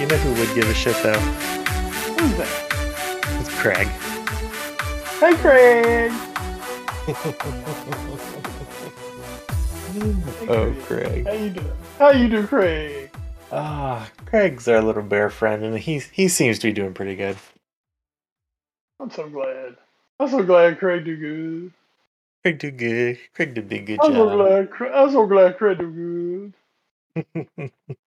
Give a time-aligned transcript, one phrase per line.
[0.00, 1.12] You know, who would give a shit though?
[1.12, 2.48] Who's that?
[3.38, 3.86] It's Craig.
[5.20, 6.10] Hey, Craig.
[10.48, 11.26] Oh, Craig.
[11.26, 11.72] How you doing?
[11.98, 13.10] How you do, Craig?
[13.52, 17.36] Ah, Craig's our little bear friend, and he he seems to be doing pretty good.
[18.98, 19.76] I'm so glad.
[20.18, 21.72] I'm so glad Craig do good.
[22.42, 23.18] Craig did good.
[23.34, 24.68] Craig did a good I'm so glad.
[24.94, 26.52] I'm so glad Craig do
[27.16, 27.72] good.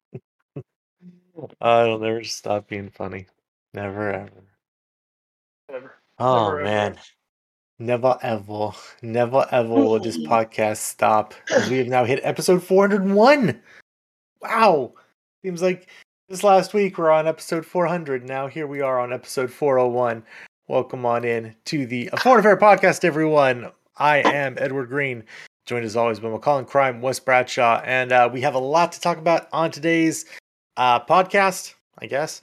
[1.61, 3.27] Oh, it'll never stop being funny.
[3.73, 4.43] Never ever.
[5.69, 5.95] Ever.
[6.19, 6.63] Oh Never ever.
[6.63, 6.99] man.
[7.79, 11.33] Never ever, never ever will this podcast stop.
[11.69, 13.61] We have now hit episode 401.
[14.41, 14.93] Wow.
[15.43, 15.89] Seems like
[16.29, 18.23] this last week we're on episode 400.
[18.25, 20.23] Now here we are on episode 401.
[20.67, 23.69] Welcome on in to the Foreign Affair podcast, everyone.
[23.97, 25.23] I am Edward Greene,
[25.65, 29.01] joined as always by McCollum Crime, Wes Bradshaw, and uh, we have a lot to
[29.01, 30.25] talk about on today's
[30.77, 32.41] uh, podcast, I guess.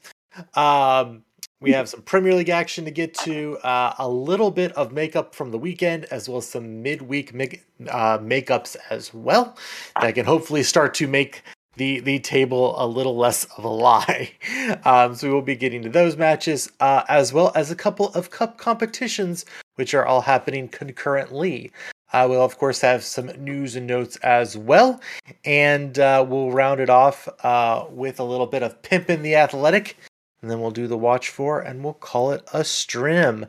[0.54, 1.24] Um,
[1.60, 5.34] we have some Premier League action to get to, uh, a little bit of makeup
[5.34, 9.56] from the weekend, as well as some midweek make, uh, makeups as well
[10.00, 11.42] that can hopefully start to make
[11.76, 14.32] the the table a little less of a lie.
[14.84, 18.08] Um, so we will be getting to those matches, uh, as well as a couple
[18.14, 19.44] of cup competitions,
[19.76, 21.72] which are all happening concurrently.
[22.12, 25.00] Uh, we'll of course have some news and notes as well,
[25.44, 29.96] and uh, we'll round it off uh, with a little bit of pimping the athletic
[30.42, 33.48] and then we'll do the watch for and we'll call it a strim.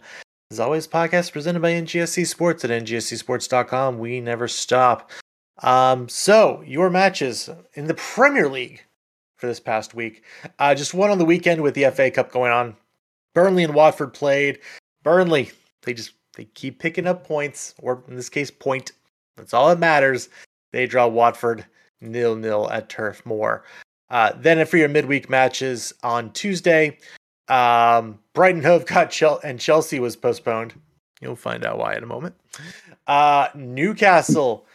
[0.49, 3.99] As always, podcast presented by NGSC Sports at ngscsports.com.
[3.99, 5.09] We never stop.
[5.63, 8.83] Um, so your matches in the Premier League
[9.37, 10.23] for this past week.
[10.59, 12.75] Uh, just one on the weekend with the FA Cup going on.
[13.33, 14.59] Burnley and Watford played.
[15.03, 15.51] Burnley,
[15.83, 18.91] they just they keep picking up points, or in this case, point.
[19.37, 20.29] That's all that matters.
[20.71, 21.65] They draw Watford
[21.99, 23.63] nil nil at Turf Moor.
[24.09, 26.97] Uh, then for your midweek matches on Tuesday,
[27.47, 30.73] um, Brighton Hove got Chel- and Chelsea was postponed.
[31.21, 32.35] You'll find out why in a moment.
[33.07, 34.65] Uh, Newcastle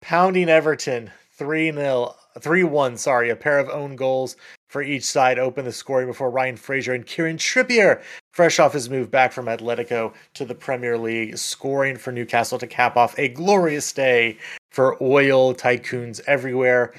[0.00, 4.36] pounding Everton 3 0, 3 1, sorry, a pair of own goals
[4.68, 8.02] for each side opened the scoring before Ryan Fraser and Kieran Trippier,
[8.32, 12.66] fresh off his move back from Atletico to the Premier League, scoring for Newcastle to
[12.66, 14.36] cap off a glorious day
[14.72, 16.92] for oil tycoons everywhere.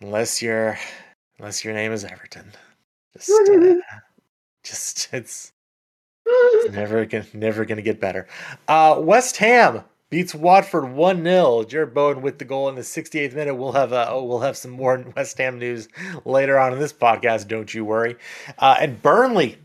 [0.00, 0.78] Unless your
[1.38, 2.52] unless your name is Everton.
[3.14, 3.74] Just uh,
[4.62, 5.52] just it's
[6.26, 8.28] it's never gonna never gonna get better.
[8.68, 13.34] Uh, West Ham beats Watford one 0 Jarrod Bowen with the goal in the 68th
[13.34, 13.54] minute.
[13.54, 15.88] We'll have uh, oh, we'll have some more West Ham news
[16.24, 17.48] later on in this podcast.
[17.48, 18.16] Don't you worry.
[18.58, 19.58] Uh, and Burnley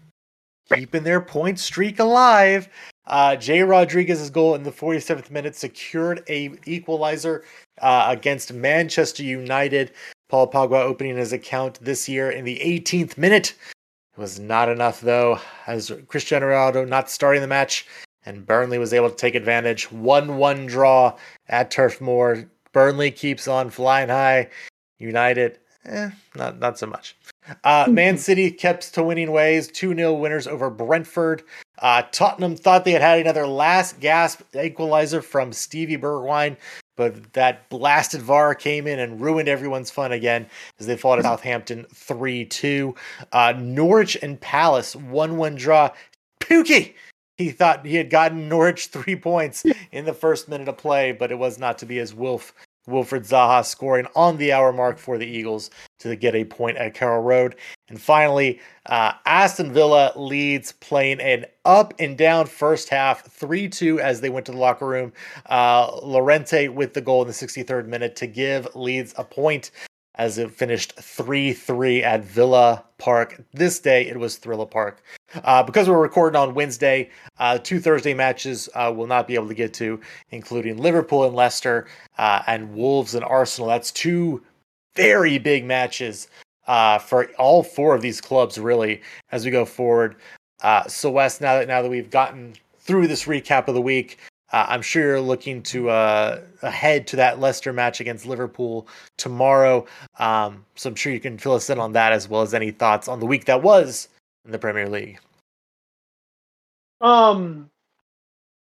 [0.74, 2.70] keeping their point streak alive.
[3.08, 7.44] Uh, Jay Rodriguez's goal in the 47th minute secured a equalizer
[7.82, 9.92] uh, against Manchester United.
[10.30, 13.54] Paul Pogba opening his account this year in the 18th minute.
[14.16, 17.86] It was not enough though, as Cristiano Ronaldo not starting the match,
[18.26, 19.92] and Burnley was able to take advantage.
[19.92, 21.18] 1 1 draw
[21.50, 22.50] at Turf Moor.
[22.72, 24.50] Burnley keeps on flying high.
[25.00, 27.16] United, eh, not, not so much.
[27.64, 29.68] Uh, Man City kept to winning ways.
[29.68, 31.44] 2 0 winners over Brentford.
[31.80, 36.56] Uh, Tottenham thought they had had another last gasp equalizer from Stevie Bergwijn,
[36.96, 40.46] but that blasted VAR came in and ruined everyone's fun again
[40.80, 42.96] as they fought at Southampton 3 2.
[43.32, 45.90] Uh, Norwich and Palace 1 1 draw.
[46.40, 46.94] Pookie!
[47.42, 51.32] He thought he had gotten Norwich three points in the first minute of play, but
[51.32, 52.54] it was not to be as Wolf
[52.88, 56.96] Wilfred Zaha scoring on the hour mark for the Eagles to get a point at
[56.96, 57.56] Carrow Road.
[57.90, 64.00] And finally, uh, Aston Villa Leeds playing an up and down first half, 3 2
[64.00, 65.14] as they went to the locker room.
[65.48, 69.72] Uh, Llorente with the goal in the 63rd minute to give Leeds a point
[70.16, 73.42] as it finished 3 3 at Villa Park.
[73.54, 75.04] This day it was Thriller Park.
[75.44, 79.48] Uh, because we're recording on Wednesday, uh, two Thursday matches uh, we'll not be able
[79.48, 80.00] to get to,
[80.32, 81.88] including Liverpool and Leicester
[82.18, 83.70] uh, and Wolves and Arsenal.
[83.70, 84.44] That's two
[84.96, 86.28] very big matches
[86.68, 89.02] uh, for all four of these clubs, really,
[89.32, 90.16] as we go forward.
[90.62, 94.20] Uh, so, Wes, now that now that we've gotten through this recap of the week,
[94.54, 95.90] I'm sure you're looking to
[96.62, 98.86] ahead to that Leicester match against Liverpool
[99.18, 99.86] tomorrow.
[100.20, 102.72] Um, so I'm sure you can fill us in on that as well as any
[102.72, 104.10] thoughts on the week that was
[104.46, 105.20] in the Premier League?
[107.00, 107.70] Um,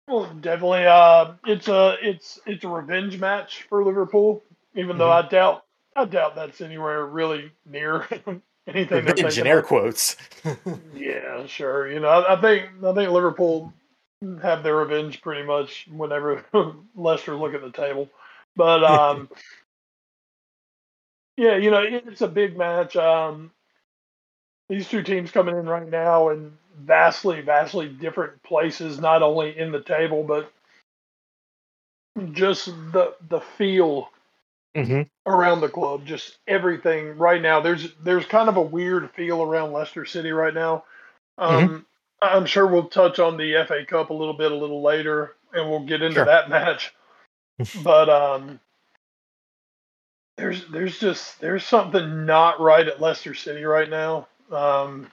[0.07, 0.87] well, definitely.
[0.87, 4.43] Uh, it's a it's it's a revenge match for Liverpool.
[4.75, 4.99] Even mm-hmm.
[4.99, 5.65] though I doubt
[5.97, 8.07] I doubt that's anywhere really near
[8.67, 9.05] anything.
[9.05, 10.17] Revenge in air quotes.
[10.95, 11.91] yeah, sure.
[11.91, 13.73] You know, I, I, think I think Liverpool
[14.43, 16.45] have their revenge pretty much whenever
[16.95, 18.09] Leicester look at the table.
[18.57, 19.29] But um,
[21.37, 22.97] yeah, you know, it's a big match.
[22.97, 23.51] Um,
[24.69, 29.73] these two teams coming in right now in vastly, vastly different places, not only in
[29.73, 30.53] the table, but
[32.33, 34.11] just the the feel
[34.77, 35.03] mm-hmm.
[35.31, 37.61] around the club, just everything right now.
[37.61, 40.85] There's there's kind of a weird feel around Leicester City right now.
[41.37, 41.77] Um, mm-hmm.
[42.21, 45.69] I'm sure we'll touch on the FA Cup a little bit a little later, and
[45.69, 46.25] we'll get into sure.
[46.25, 46.95] that match.
[47.83, 48.61] but um,
[50.37, 54.29] there's there's just there's something not right at Leicester City right now.
[54.51, 55.11] Um,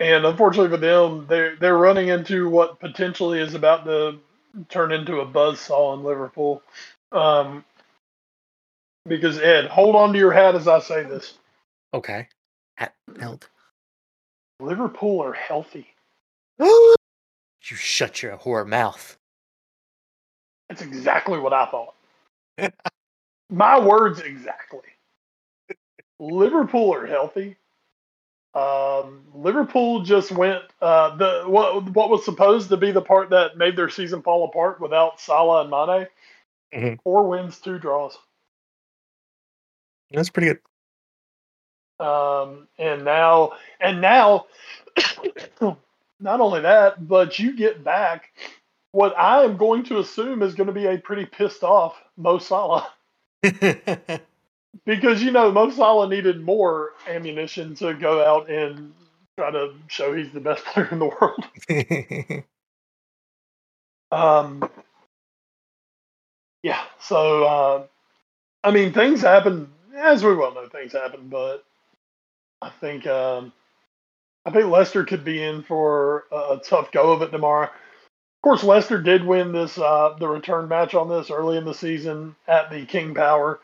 [0.00, 4.18] and unfortunately for them, they're they're running into what potentially is about to
[4.68, 6.62] turn into a buzz saw in Liverpool.
[7.12, 7.64] Um,
[9.06, 11.34] because Ed, hold on to your hat as I say this.
[11.92, 12.28] Okay,
[12.76, 13.48] hat held.
[14.60, 15.86] Liverpool are healthy.
[16.58, 16.96] you
[17.60, 19.16] shut your whore mouth.
[20.68, 21.94] That's exactly what I thought.
[23.50, 24.80] My words exactly.
[26.18, 27.56] Liverpool are healthy.
[28.54, 33.56] Um, Liverpool just went uh, the what what was supposed to be the part that
[33.56, 36.06] made their season fall apart without Salah and Mane.
[36.72, 36.94] Mm-hmm.
[37.02, 38.16] Four wins, two draws.
[40.12, 40.48] That's pretty
[41.98, 42.04] good.
[42.04, 44.46] Um, and now, and now,
[45.60, 48.30] not only that, but you get back
[48.94, 52.38] what I am going to assume is going to be a pretty pissed off Mo
[52.38, 52.92] Salah.
[54.86, 58.92] because you know Mo Salah needed more ammunition to go out and
[59.38, 62.36] try to show he's the best player in the world.
[64.12, 64.68] um,
[66.62, 66.82] yeah.
[67.00, 67.86] So uh,
[68.64, 70.68] I mean, things happen as we well know.
[70.68, 71.64] Things happen, but
[72.62, 73.52] I think um,
[74.46, 77.64] I think Leicester could be in for a, a tough go of it tomorrow.
[77.66, 81.74] Of course, Leicester did win this uh, the return match on this early in the
[81.74, 83.60] season at the King Power.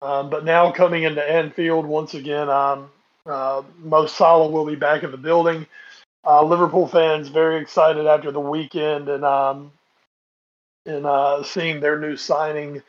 [0.00, 2.90] Um, but now coming into Anfield once again, um,
[3.26, 5.66] uh, Mo Salah will be back in the building.
[6.24, 9.72] Uh, Liverpool fans very excited after the weekend and um,
[10.86, 12.82] and uh, seeing their new signing,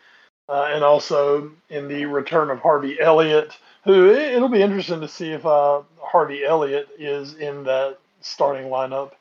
[0.47, 5.31] uh, and also in the return of Harvey Elliott, who it'll be interesting to see
[5.31, 9.11] if uh, Harvey Elliott is in that starting lineup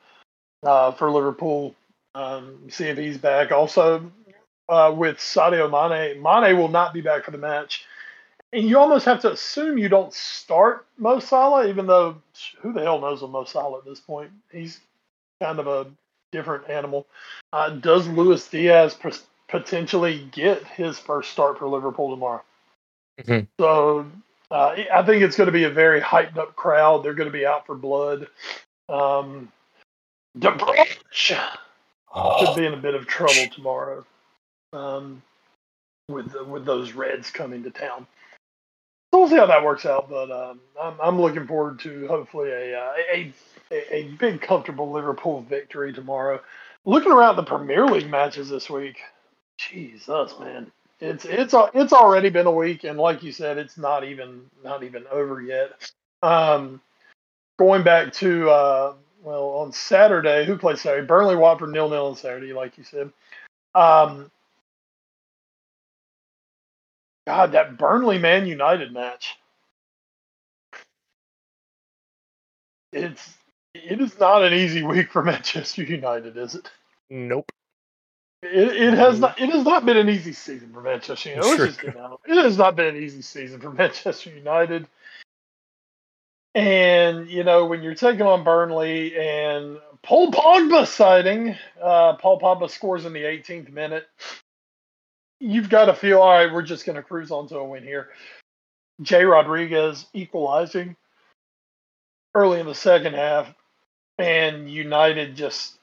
[0.63, 1.75] uh, for Liverpool.
[2.15, 3.51] Um, see if he's back.
[3.51, 4.11] Also,
[4.69, 6.21] uh, with Sadio Mane.
[6.21, 7.85] Mane will not be back for the match.
[8.53, 12.15] And you almost have to assume you don't start Mo Salah, even though
[12.61, 14.31] who the hell knows of Mo Salah at this point?
[14.51, 14.79] He's
[15.41, 15.87] kind of a
[16.31, 17.05] different animal.
[17.53, 19.11] Uh, does Luis Diaz p-
[19.47, 22.43] potentially get his first start for Liverpool tomorrow?
[23.21, 23.45] Mm-hmm.
[23.59, 24.07] So
[24.49, 27.03] uh, I think it's going to be a very hyped up crowd.
[27.03, 28.27] They're going to be out for blood.
[28.87, 29.51] Um,
[32.39, 34.05] should be in a bit of trouble tomorrow
[34.73, 35.21] um,
[36.09, 38.07] with with those Reds coming to town.
[39.11, 42.51] So we'll see how that works out, but um, I'm, I'm looking forward to hopefully
[42.51, 43.33] a, uh, a,
[43.91, 46.39] a big comfortable Liverpool victory tomorrow.
[46.85, 48.99] Looking around the Premier League matches this week,
[49.57, 54.03] Jesus man, it's it's it's already been a week, and like you said, it's not
[54.03, 55.91] even not even over yet.
[56.21, 56.79] Um,
[57.57, 61.07] going back to uh, well on Saturday, who played Saturday?
[61.07, 63.11] Burnley Watford nil nil on Saturday, like you said.
[63.75, 64.31] Um,
[67.29, 69.37] God, that Burnley Man United match.
[72.91, 73.35] It's
[73.75, 76.71] it is not an easy week for Manchester United, is it?
[77.11, 77.51] Nope.
[78.41, 79.39] It, it has not.
[79.39, 81.55] It has not been an easy season for Manchester United.
[81.55, 81.67] Sure.
[81.67, 84.87] Just, it has not been an easy season for Manchester United.
[86.55, 92.71] And you know when you're taking on Burnley and Paul Pogba sighting, uh, Paul Pogba
[92.71, 94.07] scores in the 18th minute
[95.39, 96.51] you've got to feel all right.
[96.53, 98.09] We're just going to cruise on to a win here.
[99.01, 100.95] Jay Rodriguez equalizing.
[102.35, 103.51] early in the second half,
[104.19, 105.79] and United just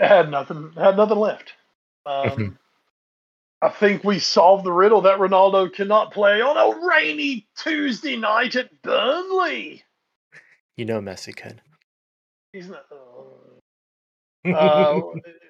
[0.00, 1.52] had nothing had nothing left.
[2.04, 2.58] Um, Mhm.
[3.62, 8.56] I think we solved the riddle that Ronaldo cannot play on a rainy Tuesday night
[8.56, 9.84] at Burnley.
[10.76, 11.60] You know Messi can.
[12.52, 12.86] He's not.
[12.90, 15.02] Uh, uh,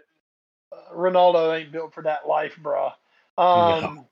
[0.94, 2.92] Ronaldo ain't built for that life, bruh.
[3.36, 4.06] Um,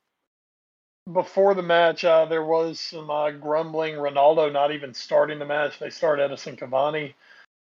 [1.11, 3.95] Before the match, uh, there was some uh, grumbling.
[3.95, 5.79] Ronaldo not even starting the match.
[5.79, 7.13] They start Edinson Cavani,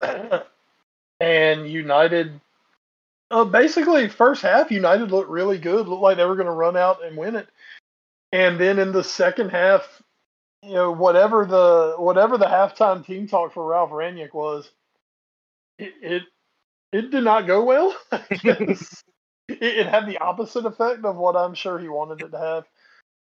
[1.20, 2.40] and United.
[3.32, 5.88] Uh, basically, first half, United looked really good.
[5.88, 7.48] Looked like they were going to run out and win it.
[8.32, 10.04] And then in the second half,
[10.64, 14.70] you know, whatever the whatever the halftime team talk for Ralf Rangnick was,
[15.78, 16.24] it it,
[16.94, 17.96] it did not go well.
[19.50, 22.66] It, it had the opposite effect of what I'm sure he wanted it to have.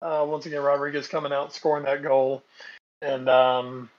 [0.02, 2.42] Uh, once again, Rodriguez coming out scoring that goal,
[3.00, 3.90] and um,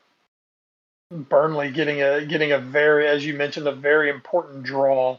[1.11, 5.17] Burnley getting a getting a very, as you mentioned, a very important draw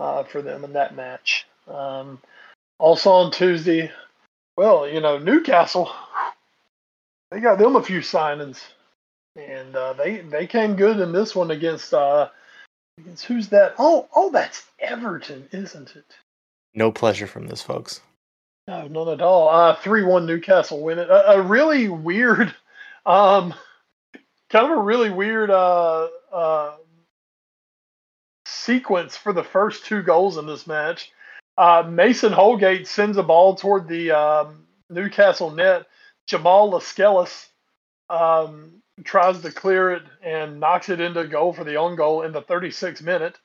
[0.00, 1.46] uh, for them in that match.
[1.68, 2.20] Um,
[2.78, 3.90] also on Tuesday,
[4.56, 5.90] well, you know Newcastle,
[7.30, 8.60] they got them a few signings,
[9.34, 12.28] and uh, they they came good in this one against uh,
[12.98, 13.74] against who's that?
[13.78, 16.16] Oh, oh, that's Everton, isn't it?
[16.74, 18.00] No pleasure from this, folks.
[18.68, 19.48] No, none at all.
[19.48, 21.08] Uh, three one Newcastle win it.
[21.08, 22.54] A, a really weird,
[23.04, 23.54] um,
[24.50, 26.76] kind of a really weird uh, uh,
[28.46, 31.12] sequence for the first two goals in this match.
[31.56, 35.86] Uh, Mason Holgate sends a ball toward the um, Newcastle net.
[36.26, 37.48] Jamal Lascelles
[38.10, 42.32] um, tries to clear it and knocks it into goal for the own goal in
[42.32, 43.38] the 36th minute.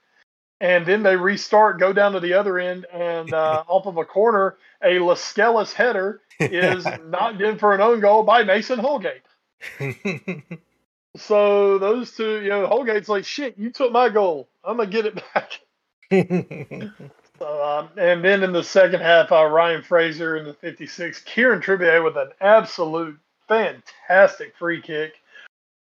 [0.60, 4.06] And then they restart, go down to the other end, and uh, off of a
[4.06, 9.24] corner, a Lascelles header is knocked in for an own goal by Mason Holgate.
[11.18, 14.48] So those two, you know, Holgate's like, shit, you took my goal.
[14.64, 15.60] I'm gonna get it back.
[17.38, 21.60] So, um, and then in the second half, uh, Ryan Fraser in the 56, Kieran
[21.60, 23.18] Trippier with an absolute
[23.48, 25.16] fantastic free kick,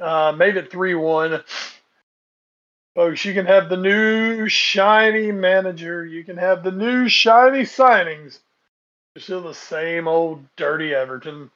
[0.02, 1.42] uh, made it 3 1.
[2.94, 8.38] Folks, you can have the new shiny manager, you can have the new shiny signings.
[9.14, 11.50] You're still the same old dirty Everton.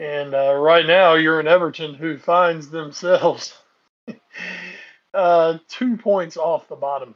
[0.00, 3.56] And uh, right now, you're an Everton who finds themselves
[5.14, 7.14] uh, two points off the bottom.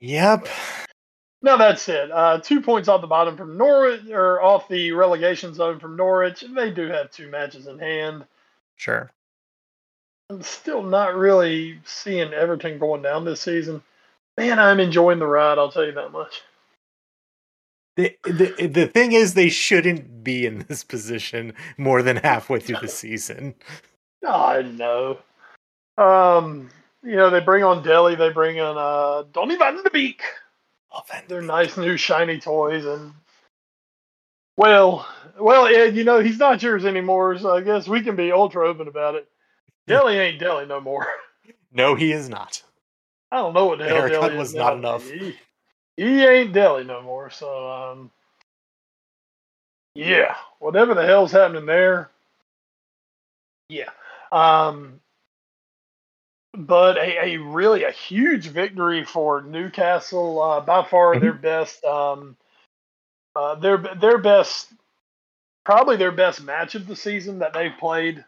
[0.00, 0.48] yep.
[1.42, 2.10] Now that's it.
[2.10, 6.44] Uh, two points off the bottom from Norwich, or off the relegation zone from Norwich.
[6.54, 8.24] They do have two matches in hand.
[8.76, 9.10] Sure.
[10.28, 13.82] I'm still not really seeing Everton going down this season.
[14.36, 15.58] Man, I'm enjoying the ride.
[15.58, 16.42] I'll tell you that much.
[17.96, 22.78] The, the the thing is, they shouldn't be in this position more than halfway through
[22.80, 23.54] the season.
[24.26, 25.18] I know.
[25.98, 26.70] Um,
[27.02, 28.14] you know they bring on Dele.
[28.14, 30.22] They bring on uh, Donny van de Beek.
[31.28, 33.12] They're nice new shiny toys, and
[34.56, 35.06] well,
[35.38, 38.68] well, Ed, you know he's not yours anymore, so I guess we can be ultra
[38.68, 39.28] open about it.
[39.86, 41.06] Dele ain't Dele no more.
[41.72, 42.62] No, he is not.
[43.32, 45.08] I don't know what the hell Dele was is not enough.
[45.08, 45.36] He,
[45.96, 47.30] he ain't Dele no more.
[47.30, 48.10] So um,
[49.94, 52.10] yeah, whatever the hell's happening there.
[53.68, 53.90] Yeah.
[54.32, 55.00] Um,
[56.54, 60.42] but a, a really a huge victory for Newcastle.
[60.42, 61.84] Uh, by far their best.
[61.84, 62.36] Um,
[63.36, 64.72] uh, their their best,
[65.64, 68.24] probably their best match of the season that they've played.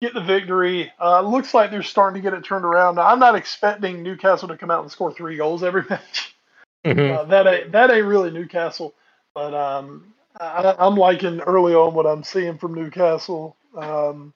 [0.00, 0.92] Get the victory.
[1.00, 2.96] Uh, looks like they're starting to get it turned around.
[2.96, 6.36] Now, I'm not expecting Newcastle to come out and score three goals every match.
[6.84, 8.94] Uh, that ain't that ain't really Newcastle,
[9.34, 13.56] but um, I, I'm liking early on what I'm seeing from Newcastle.
[13.76, 14.32] Um,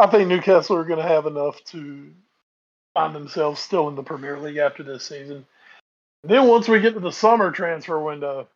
[0.00, 2.10] I think Newcastle are going to have enough to
[2.94, 5.46] find themselves still in the Premier League after this season.
[6.24, 8.48] Then once we get to the summer transfer window,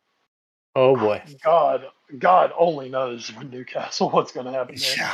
[0.75, 1.23] Oh boy.
[1.43, 1.85] God,
[2.19, 4.95] God only knows with Newcastle what's going to happen there.
[4.97, 5.13] Yeah.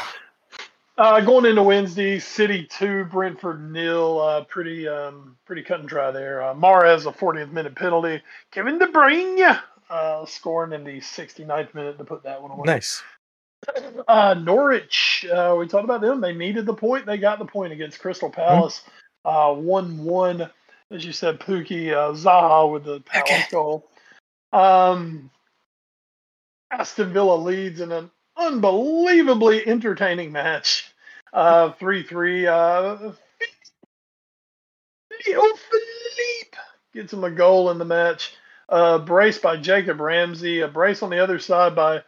[0.97, 4.19] Uh, going into Wednesday, City two, Brentford nil.
[4.19, 6.43] Uh, pretty, um, pretty cut and dry there.
[6.43, 8.21] Uh, Mahrez a 40th minute penalty.
[8.51, 9.59] Kevin De Bruyne
[9.89, 12.63] uh, scoring in the 69th minute to put that one away.
[12.65, 13.03] Nice.
[14.07, 16.21] Uh, Norwich, uh, we talked about them.
[16.21, 17.05] They needed the point.
[17.05, 18.81] They got the point against Crystal Palace.
[19.23, 20.49] Uh, one one,
[20.89, 23.47] as you said, Pookie uh, Zaha with the Palace Okay.
[23.51, 23.87] goal.
[24.51, 25.29] Um,
[26.71, 30.91] Aston Villa Leeds in an unbelievably entertaining match.
[31.31, 32.47] Uh, three three.
[32.47, 33.11] Uh,
[35.27, 36.57] Leo Philippe
[36.93, 38.33] gets him a goal in the match.
[38.67, 40.61] Uh, brace by Jacob Ramsey.
[40.61, 42.03] A brace on the other side by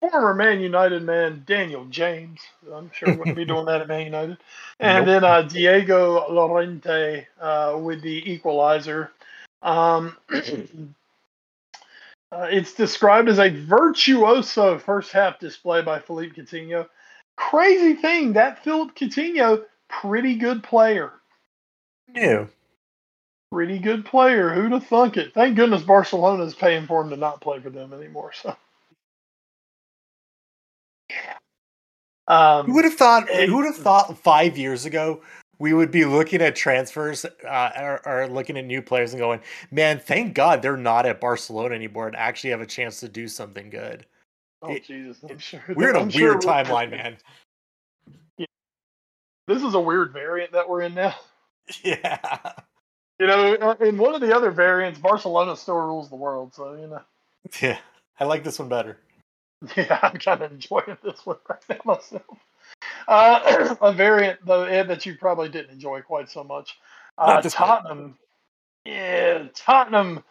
[0.00, 2.40] former Man United man Daniel James.
[2.72, 4.38] I'm sure wouldn't be doing that at Man United.
[4.80, 5.06] And nope.
[5.06, 9.12] then uh, Diego Llorente uh, with the equalizer.
[9.60, 10.40] Um, uh,
[12.32, 16.88] it's described as a virtuoso first half display by Philippe Coutinho.
[17.36, 21.12] Crazy thing that Philippe Coutinho, pretty good player.
[22.14, 22.46] Yeah.
[23.52, 24.48] Pretty good player.
[24.48, 25.34] Who'd have thunk it?
[25.34, 28.32] Thank goodness Barcelona is paying for him to not play for them anymore.
[28.32, 28.56] So.
[32.30, 33.28] Um, who would have thought?
[33.28, 35.20] Who would have thought five years ago
[35.60, 39.40] we would be looking at transfers uh, or, or, looking at new players and going,
[39.70, 43.28] "Man, thank God they're not at Barcelona anymore and actually have a chance to do
[43.28, 44.06] something good."
[44.62, 45.62] Oh it, Jesus, I'm sure.
[45.68, 47.16] We're in a I'm weird sure timeline, man.
[48.38, 48.46] Yeah.
[49.46, 51.14] This is a weird variant that we're in now.
[51.84, 52.52] Yeah.
[53.18, 56.74] You know, uh, in one of the other variants, Barcelona still rules the world, so
[56.74, 57.02] you know.
[57.60, 57.78] Yeah,
[58.18, 58.98] I like this one better.
[59.76, 62.38] Yeah, I'm kind of enjoying this one right now myself.
[63.08, 66.78] Uh, a variant though, Ed, that you probably didn't enjoy quite so much.
[67.18, 68.16] Uh, Tottenham,
[68.86, 70.24] yeah, Tottenham,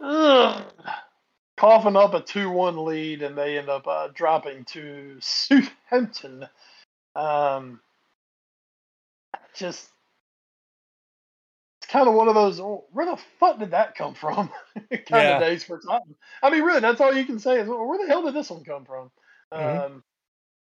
[0.00, 0.62] ugh,
[1.56, 6.46] coughing up a two-one lead, and they end up uh, dropping to Southampton.
[7.16, 7.80] Um,
[9.56, 9.88] just
[11.84, 12.60] it's kind of one of those.
[12.60, 14.50] Oh, where the fuck did that come from?
[14.74, 15.36] kind yeah.
[15.36, 16.16] of days for Tottenham.
[16.42, 18.50] I mean, really, that's all you can say is, well, where the hell did this
[18.50, 19.10] one come from?
[19.52, 19.94] Mm-hmm.
[19.94, 20.02] Um,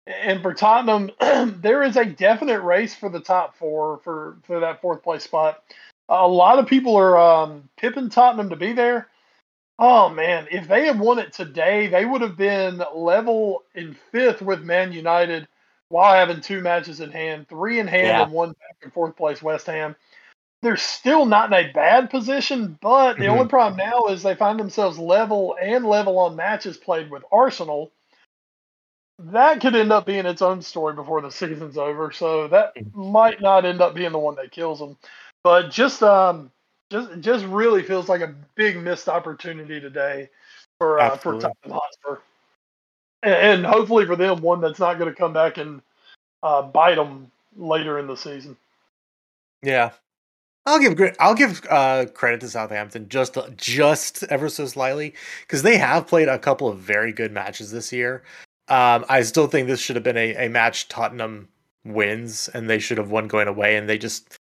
[0.07, 1.11] and for Tottenham,
[1.61, 5.61] there is a definite race for the top four for for that fourth place spot.
[6.09, 9.07] A lot of people are um, pipping Tottenham to be there.
[9.77, 14.41] Oh man, if they had won it today, they would have been level in fifth
[14.41, 15.47] with Man United
[15.89, 18.23] while having two matches in hand, three in hand, yeah.
[18.23, 19.95] and one back in fourth place West Ham
[20.63, 23.33] they're still not in a bad position, but the mm-hmm.
[23.33, 27.91] only problem now is they find themselves level and level on matches played with Arsenal.
[29.19, 33.41] That could end up being its own story before the season's over, so that might
[33.41, 34.97] not end up being the one that kills them.
[35.43, 36.49] But just um,
[36.89, 40.29] just just really feels like a big missed opportunity today
[40.79, 42.17] for uh, for Tottenham Hotspur,
[43.21, 45.81] and, and, hopefully for them one that's not going to come back and
[46.41, 48.57] uh, bite them later in the season.
[49.61, 49.91] Yeah,
[50.65, 55.77] I'll give I'll give uh, credit to Southampton just just ever so slightly because they
[55.77, 58.23] have played a couple of very good matches this year.
[58.69, 61.49] Um, I still think this should have been a, a match Tottenham
[61.83, 64.37] wins and they should have won going away and they just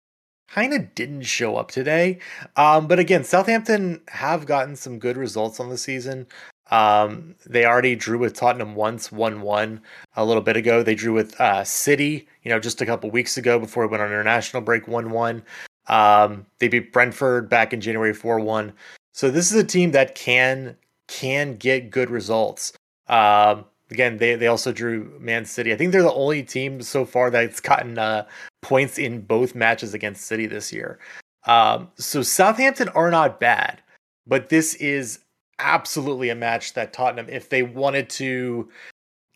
[0.49, 2.17] kind of didn't show up today.
[2.55, 6.25] Um, but again, Southampton have gotten some good results on the season.
[6.71, 9.81] Um, they already drew with Tottenham once, one one
[10.15, 10.83] a little bit ago.
[10.83, 14.03] They drew with uh, City, you know, just a couple weeks ago before we went
[14.03, 15.43] on international break, one one.
[15.87, 18.73] Um, they beat Brentford back in January 4 1.
[19.13, 20.75] So this is a team that can
[21.07, 22.73] can get good results.
[23.07, 25.73] Um, again, they, they also drew Man City.
[25.73, 28.25] I think they're the only team so far that's gotten uh,
[28.61, 30.99] points in both matches against City this year.
[31.45, 33.81] Um, so Southampton are not bad,
[34.25, 35.19] but this is
[35.59, 38.69] absolutely a match that Tottenham, if they wanted to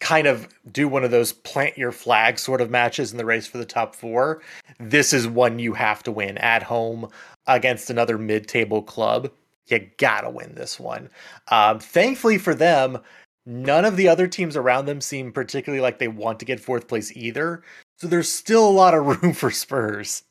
[0.02, 3.48] kind of do one of those plant your flag sort of matches in the race
[3.48, 4.42] for the top four,
[4.80, 7.08] this is one you have to win at home
[7.48, 9.32] against another mid table club.
[9.68, 11.10] You gotta win this one.
[11.50, 13.00] Um, thankfully for them,
[13.46, 16.88] none of the other teams around them seem particularly like they want to get fourth
[16.88, 17.64] place either.
[18.00, 20.24] So there's still a lot of room for Spurs.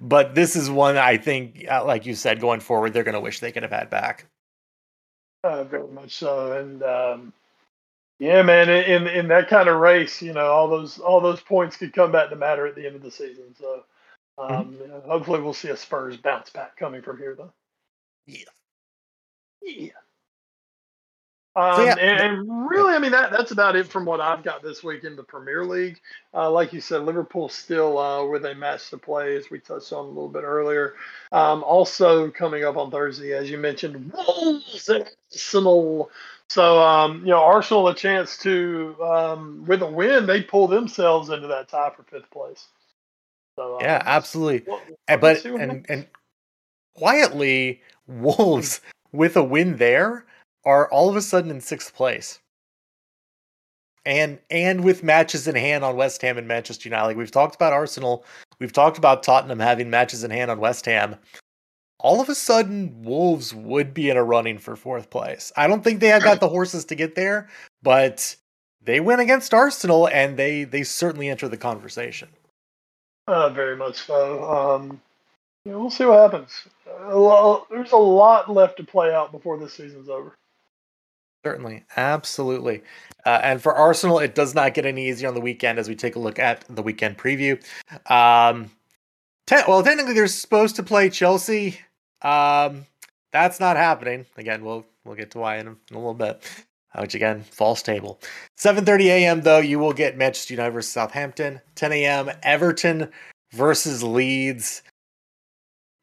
[0.00, 3.20] But this is one I think, uh, like you said, going forward, they're going to
[3.20, 4.26] wish they could have had back.
[5.44, 6.58] Uh, very much so.
[6.58, 7.32] And um,
[8.20, 11.78] yeah, man, in in that kind of race, you know, all those all those points
[11.78, 13.54] could come back to matter at the end of the season.
[13.58, 13.84] So,
[14.38, 14.54] mm-hmm.
[14.54, 14.82] um, mm-hmm.
[14.82, 17.52] you know, hopefully, we'll see a Spurs bounce back coming from here, though.
[18.26, 18.44] Yeah,
[19.62, 19.92] yeah.
[21.56, 24.44] Um, so yeah, and, and, really, I mean that that's about it from what I've
[24.44, 25.98] got this week in the Premier League.
[26.32, 29.94] Uh, like you said, Liverpool still uh, with a match to play, as we touched
[29.94, 30.94] on a little bit earlier.
[31.32, 36.10] Um, also coming up on Thursday, as you mentioned, Wolves and Arsenal.
[36.50, 41.30] So, um, you know, Arsenal a chance to, um, with a win, they pull themselves
[41.30, 42.66] into that tie for fifth place.
[43.54, 44.66] So, um, yeah, absolutely.
[45.06, 46.08] But and and
[46.96, 48.80] quietly, Wolves
[49.12, 50.26] with a win there
[50.64, 52.40] are all of a sudden in sixth place.
[54.04, 57.54] And and with matches in hand on West Ham and Manchester United, like we've talked
[57.54, 58.24] about Arsenal,
[58.58, 61.14] we've talked about Tottenham having matches in hand on West Ham
[62.02, 65.52] all of a sudden Wolves would be in a running for fourth place.
[65.56, 67.48] I don't think they have got the horses to get there,
[67.82, 68.36] but
[68.82, 72.28] they win against Arsenal and they they certainly enter the conversation.
[73.26, 74.44] Uh, very much so.
[74.44, 75.00] Um,
[75.64, 76.66] yeah, we'll see what happens.
[77.02, 80.34] A lot, there's a lot left to play out before this season's over.
[81.44, 82.82] Certainly, absolutely.
[83.24, 85.94] Uh, and for Arsenal, it does not get any easier on the weekend as we
[85.94, 87.62] take a look at the weekend preview.
[88.10, 88.70] Um,
[89.46, 91.78] te- well, technically, they're supposed to play Chelsea.
[92.22, 92.86] Um,
[93.32, 94.26] that's not happening.
[94.36, 96.42] Again, we'll we'll get to why in a, in a little bit.
[96.92, 98.20] Uh, which again, false table.
[98.58, 99.40] 7:30 a.m.
[99.42, 101.60] though, you will get Manchester United versus Southampton.
[101.76, 102.30] 10 a.m.
[102.42, 103.10] Everton
[103.52, 104.82] versus Leeds.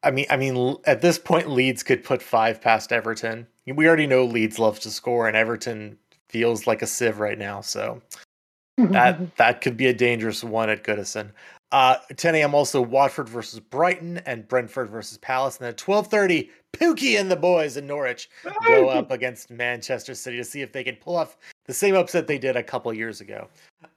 [0.02, 3.46] I mean, I mean, at this point, Leeds could put five past Everton.
[3.66, 7.60] We already know Leeds loves to score, and Everton feels like a sieve right now.
[7.60, 8.00] So
[8.78, 11.32] that that could be a dangerous one at Goodison.
[11.70, 12.54] Uh, 10 a.m.
[12.54, 17.76] also Watford versus Brighton and Brentford versus Palace, and then 12:30 Pookie and the boys
[17.76, 18.30] in Norwich
[18.66, 22.26] go up against Manchester City to see if they can pull off the same upset
[22.26, 23.48] they did a couple years ago.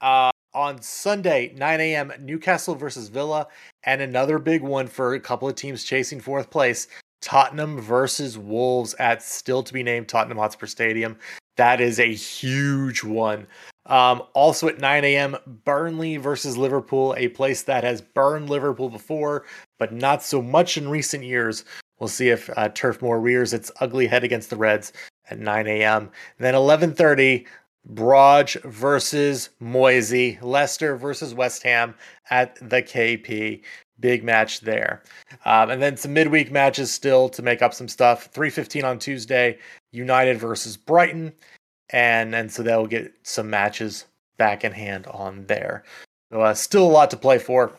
[0.02, 3.48] Uh, on Sunday, 9 a.m., Newcastle versus Villa,
[3.86, 6.88] and another big one for a couple of teams chasing fourth place.
[7.22, 11.18] Tottenham versus Wolves at still to be named Tottenham Hotspur Stadium.
[11.58, 13.48] That is a huge one.
[13.88, 19.46] Um, also at 9 a.m., Burnley versus Liverpool, a place that has burned Liverpool before,
[19.80, 21.66] but not so much in recent years.
[22.00, 24.94] We'll see if uh, Turf Moor rears its ugly head against the Reds
[25.30, 26.10] at 9 a.m.
[26.40, 27.46] then 11:30,
[27.94, 31.96] Broj versus Moisey, Leicester versus West Ham
[32.30, 33.62] at the KP.
[34.00, 35.04] Big match there.
[35.46, 38.32] Um, and then some midweek matches still to make up some stuff.
[38.32, 39.58] 3:15 on Tuesday,
[39.92, 41.32] United versus Brighton,
[41.92, 44.06] and and so they'll get some matches
[44.38, 45.84] back in hand on there.
[46.32, 47.74] So uh, still a lot to play for,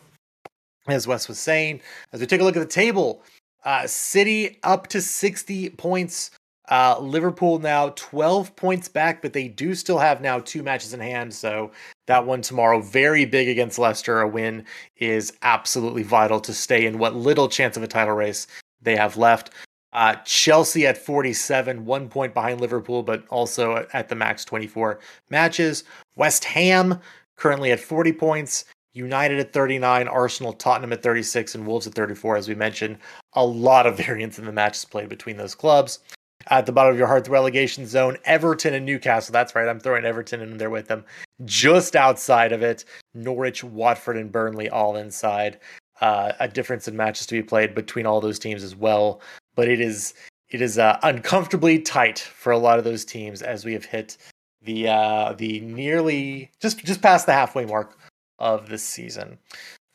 [0.87, 1.81] as Wes was saying.
[2.11, 3.23] As we take a look at the table,
[3.65, 6.31] uh, City up to 60 points.
[6.69, 10.99] Uh, Liverpool now 12 points back, but they do still have now two matches in
[11.01, 11.33] hand.
[11.33, 11.71] So
[12.07, 14.21] that one tomorrow, very big against Leicester.
[14.21, 14.63] A win
[14.95, 18.47] is absolutely vital to stay in what little chance of a title race
[18.81, 19.49] they have left.
[19.93, 25.83] Uh, Chelsea at 47, one point behind Liverpool, but also at the max 24 matches.
[26.15, 26.99] West Ham
[27.35, 28.65] currently at 40 points.
[28.95, 32.37] United at 39, Arsenal, Tottenham at 36, and Wolves at 34.
[32.37, 32.97] As we mentioned,
[33.33, 35.99] a lot of variance in the matches played between those clubs.
[36.47, 39.31] At the bottom of your heart, the relegation zone, Everton and Newcastle.
[39.31, 41.05] That's right, I'm throwing Everton in there with them.
[41.45, 45.59] Just outside of it, Norwich, Watford, and Burnley all inside.
[46.01, 49.21] Uh, a difference in matches to be played between all those teams as well.
[49.55, 50.13] But it is
[50.49, 54.17] it is uh, uncomfortably tight for a lot of those teams as we have hit
[54.61, 57.97] the uh, the nearly just just past the halfway mark
[58.39, 59.39] of this season.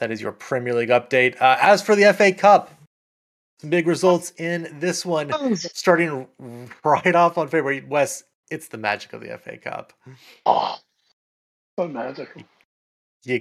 [0.01, 1.41] That is your Premier League update.
[1.41, 2.73] Uh, as for the FA Cup,
[3.61, 5.57] some big results in this one.
[5.57, 6.29] Starting
[6.85, 9.93] right off on February, Wes, it's the magic of the FA Cup.
[10.47, 10.77] Oh,
[11.79, 12.43] so magical.
[12.43, 12.45] You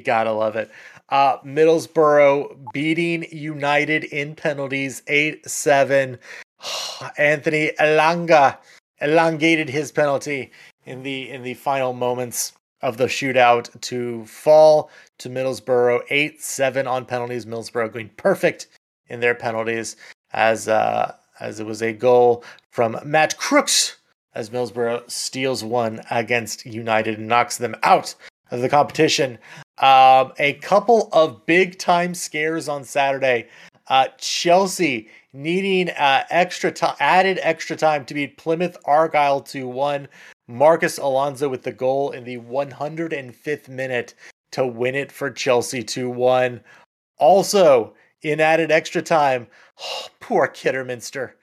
[0.03, 0.69] gotta love it.
[1.09, 6.17] Uh, Middlesbrough beating United in penalties 8 7.
[7.17, 8.57] Anthony Elanga
[8.99, 10.51] elongated his penalty
[10.85, 16.87] in the in the final moments of the shootout to fall to Middlesbrough 8 7
[16.87, 17.45] on penalties.
[17.45, 18.67] Middlesbrough going perfect
[19.07, 19.95] in their penalties
[20.33, 23.97] as uh, as it was a goal from Matt Crooks
[24.33, 28.13] as Middlesbrough steals one against United and knocks them out
[28.51, 29.37] of the competition.
[29.79, 33.47] Um, a couple of big time scares on Saturday.
[33.87, 40.07] Uh, Chelsea needing uh, extra time, added extra time to beat Plymouth Argyle 2 1.
[40.47, 44.13] Marcos Alonso with the goal in the 105th minute
[44.51, 46.61] to win it for Chelsea 2 1.
[47.19, 49.47] Also, in added extra time,
[49.81, 51.35] oh, poor Kidderminster.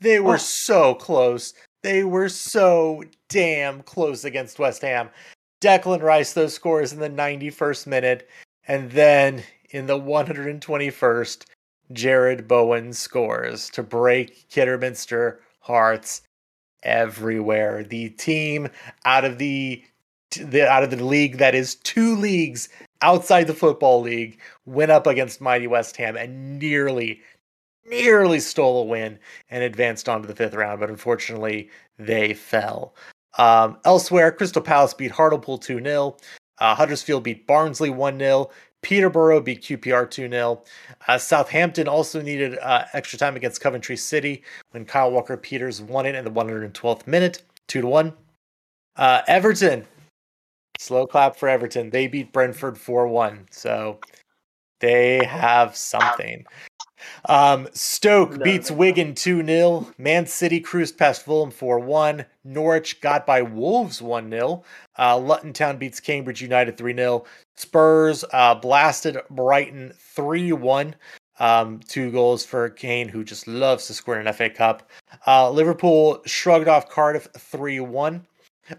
[0.00, 0.38] They were oh.
[0.38, 1.54] so close.
[1.82, 5.08] They were so damn close against West Ham.
[5.60, 8.28] Declan Rice those scores in the 91st minute,
[8.68, 11.44] and then in the 121st,
[11.92, 16.22] Jarrod Bowen scores to break Kidderminster hearts
[16.82, 17.84] everywhere.
[17.84, 18.68] The team
[19.04, 19.82] out of the,
[20.38, 22.68] the out of the league that is two leagues
[23.02, 27.22] outside the football league went up against mighty West Ham and nearly
[27.88, 32.94] nearly stole a win and advanced on to the fifth round, but unfortunately they fell.
[33.38, 36.16] Um, elsewhere, Crystal Palace beat Hartlepool 2 0.
[36.58, 38.50] Uh, Huddersfield beat Barnsley 1 0.
[38.82, 40.62] Peterborough beat QPR 2 0.
[41.08, 46.06] Uh, Southampton also needed uh, extra time against Coventry City when Kyle Walker Peters won
[46.06, 48.12] it in the 112th minute, 2 to 1.
[48.96, 49.84] Uh, Everton,
[50.78, 51.90] slow clap for Everton.
[51.90, 53.48] They beat Brentford 4 1.
[53.50, 53.98] So
[54.80, 56.44] they have something.
[57.26, 59.86] Um, Stoke no, beats no, Wigan 2 0.
[59.98, 62.24] Man City cruised past Fulham 4 1.
[62.44, 64.62] Norwich got by Wolves 1 0.
[64.98, 67.24] Uh, Luton Town beats Cambridge United 3 0.
[67.56, 70.94] Spurs uh, blasted Brighton 3 1.
[71.38, 74.88] Um, two goals for Kane, who just loves to score in an FA Cup.
[75.26, 78.26] Uh, Liverpool shrugged off Cardiff 3 1.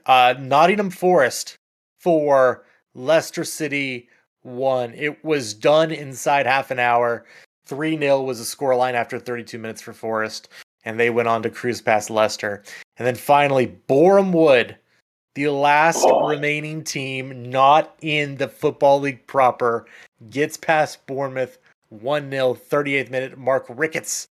[0.05, 1.55] Uh, Nottingham Forest
[1.99, 4.09] for Leicester City
[4.41, 4.93] 1.
[4.93, 7.25] It was done inside half an hour.
[7.67, 10.49] 3 0 was the scoreline after 32 minutes for Forest,
[10.85, 12.63] and they went on to cruise past Leicester.
[12.97, 14.77] And then finally, Boreham Wood,
[15.35, 16.27] the last Oh.
[16.27, 19.85] remaining team not in the Football League proper,
[20.29, 23.37] gets past Bournemouth 1 0, 38th minute.
[23.37, 24.27] Mark Ricketts.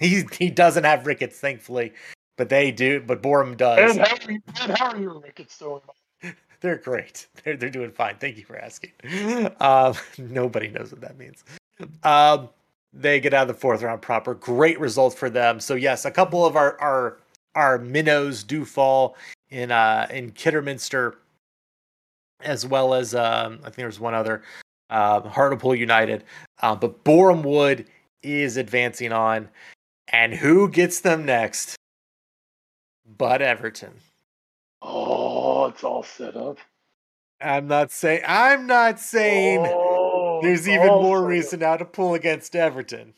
[0.00, 1.92] He, he doesn't have Ricketts, thankfully,
[2.36, 3.96] but they do, but Boreham does.
[3.96, 5.80] And how are you, and how are your Ricketts doing?
[6.60, 7.26] They're great.
[7.42, 8.14] They're they're doing fine.
[8.20, 8.92] Thank you for asking.
[9.60, 11.42] Um, nobody knows what that means.
[12.04, 12.48] Um,
[12.92, 14.34] they get out of the fourth round proper.
[14.34, 15.60] Great result for them.
[15.60, 17.18] So yes, a couple of our our
[17.54, 19.16] our minnows do fall
[19.50, 21.18] in uh in Kidderminster,
[22.40, 24.42] as well as um, I think there's one other
[24.90, 26.24] uh, Hartlepool United.
[26.62, 27.86] Uh, but Boreham Wood
[28.22, 29.48] is advancing on,
[30.08, 31.76] and who gets them next?
[33.16, 33.94] But Everton.
[34.82, 36.58] Oh, it's all set up.
[37.40, 38.22] I'm not saying.
[38.26, 39.60] I'm not saying.
[39.64, 39.87] Oh,
[40.42, 43.14] There's even more reason now to pull against Everton.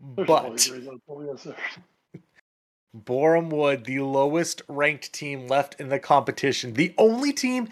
[0.00, 1.82] There's But always reason to pull against Everton.
[2.94, 7.68] Boreham Wood, the lowest ranked team left in the competition, the only team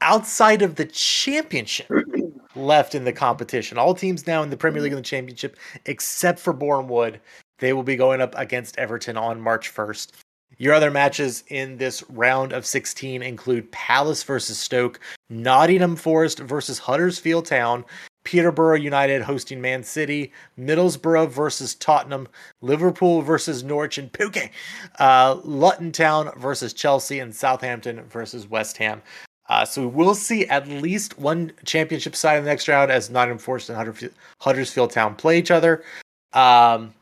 [0.00, 1.90] outside of the championship
[2.54, 3.78] left in the competition.
[3.78, 7.20] All teams now in the Premier League and the championship, except for Boreham Wood,
[7.58, 10.12] they will be going up against Everton on March 1st.
[10.58, 14.98] Your other matches in this round of 16 include Palace versus Stoke,
[15.30, 17.84] Nottingham Forest versus Huddersfield Town,
[18.24, 22.26] Peterborough United hosting Man City, Middlesbrough versus Tottenham,
[22.60, 24.50] Liverpool versus Norwich and Puke,
[24.98, 29.00] uh, Luton Town versus Chelsea, and Southampton versus West Ham.
[29.48, 33.08] Uh, so we will see at least one championship side in the next round as
[33.08, 35.84] Nottingham Forest and Huddersfield, Town play each other.
[36.32, 36.92] Um,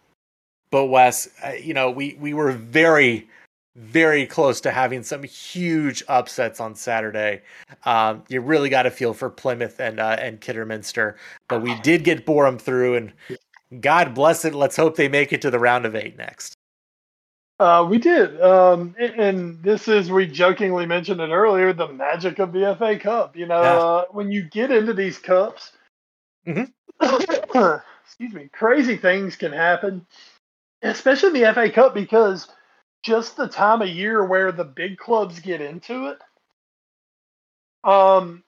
[0.71, 3.27] but Wes, uh, you know, we we were very,
[3.77, 7.43] very close to having some huge upsets on Saturday.
[7.85, 11.17] Um, you really got to feel for Plymouth and uh, and Kidderminster,
[11.49, 13.13] but we did get Boreham through, and
[13.81, 14.55] God bless it.
[14.55, 16.55] Let's hope they make it to the round of eight next.
[17.59, 21.73] Uh, we did, um, and, this is we jokingly mentioned it earlier.
[21.73, 23.35] The magic of the FA Cup.
[23.35, 23.79] You know, Yeah.
[23.79, 25.73] uh, when you get into these cups,
[26.47, 26.71] Mhm.
[28.05, 30.07] excuse me, crazy things can happen,
[30.83, 32.49] especially in the FA Cup because
[33.07, 36.19] just the time of year where the big clubs get into it.
[37.89, 38.43] Um,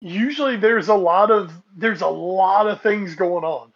[0.00, 3.72] usually there's a lot of there's a lot of things going on.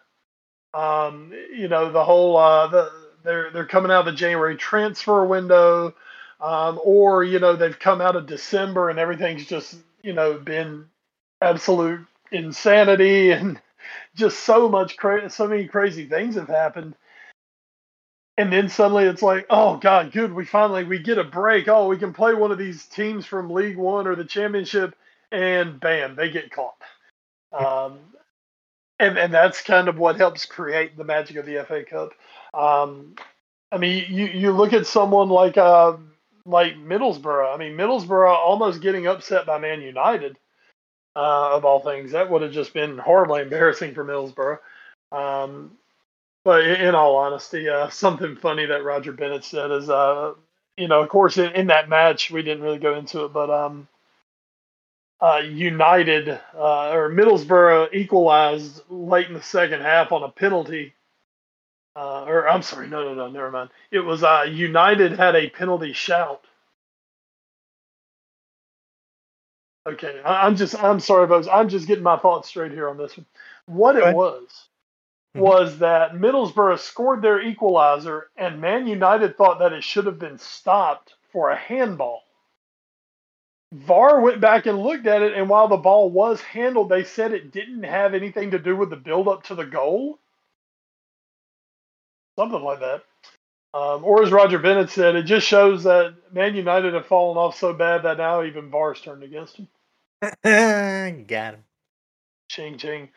[0.74, 2.92] Um, you know, the whole uh, the
[3.22, 5.94] they're they're coming out of the January transfer window,
[6.40, 10.86] um, or you know they've come out of December and everything's just you know been
[11.40, 13.60] absolute insanity and
[14.16, 16.96] just so much cra- so many crazy things have happened.
[18.40, 21.68] And then suddenly it's like, oh god, good, we finally we get a break.
[21.68, 24.96] Oh, we can play one of these teams from League One or the Championship,
[25.30, 26.80] and bam, they get caught.
[27.52, 27.98] Um,
[28.98, 32.12] and and that's kind of what helps create the magic of the FA Cup.
[32.54, 33.14] Um,
[33.70, 35.98] I mean, you you look at someone like uh,
[36.46, 37.54] like Middlesbrough.
[37.54, 40.38] I mean, Middlesbrough almost getting upset by Man United,
[41.14, 42.12] uh, of all things.
[42.12, 44.60] That would have just been horribly embarrassing for Middlesbrough.
[45.12, 45.72] Um,
[46.44, 50.34] but in, all honesty, uh, something funny that Roger Bennett said is, uh,
[50.76, 53.50] you know, of course, in, in that match we didn't really go into it, but
[53.50, 53.88] um,
[55.20, 60.94] uh, United uh, or Middlesbrough equalized late in the second half on a penalty.
[61.96, 63.70] Uh, or I'm sorry, no, no, no, never mind.
[63.90, 66.42] It was uh, United had a penalty shout.
[69.88, 71.48] Okay, I, I'm just I'm sorry, folks.
[71.52, 73.26] I'm just getting my thoughts straight here on this one.
[73.66, 74.48] What it was.
[75.34, 80.38] Was that Middlesbrough scored their equalizer, and Man United thought that it should have been
[80.38, 82.22] stopped for a handball.
[83.72, 87.32] VAR went back and looked at it, and while the ball was handled, they said
[87.32, 90.18] it didn't have anything to do with the build up to the goal.
[92.36, 93.04] Something like that.
[93.72, 97.56] Um, or as Roger Bennett said, it just shows that Man United have fallen off
[97.56, 99.68] so bad that now even VAR's turned against them.
[101.28, 101.64] Got him.
[102.50, 103.10] Ching ching.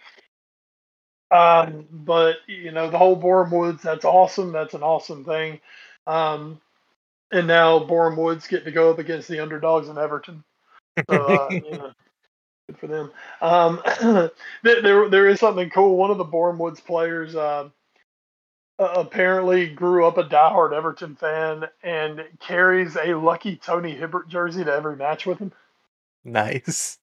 [1.34, 4.52] Um, but you know the whole Boreham Woods, that's awesome.
[4.52, 5.60] That's an awesome thing.
[6.08, 6.62] Um,
[7.32, 10.44] and now Boreham Woods get to go up against the underdogs in Everton.
[11.10, 11.92] So uh, you know,
[12.68, 13.12] good for them.
[13.42, 13.82] Um,
[14.64, 15.98] there, there is something cool.
[15.98, 17.70] One of the Boreham Woods players uh,
[18.80, 24.74] apparently grew up a diehard Everton fan and carries a lucky Tony Hibbert jersey to
[24.74, 25.52] every match with him
[26.24, 27.00] Nice.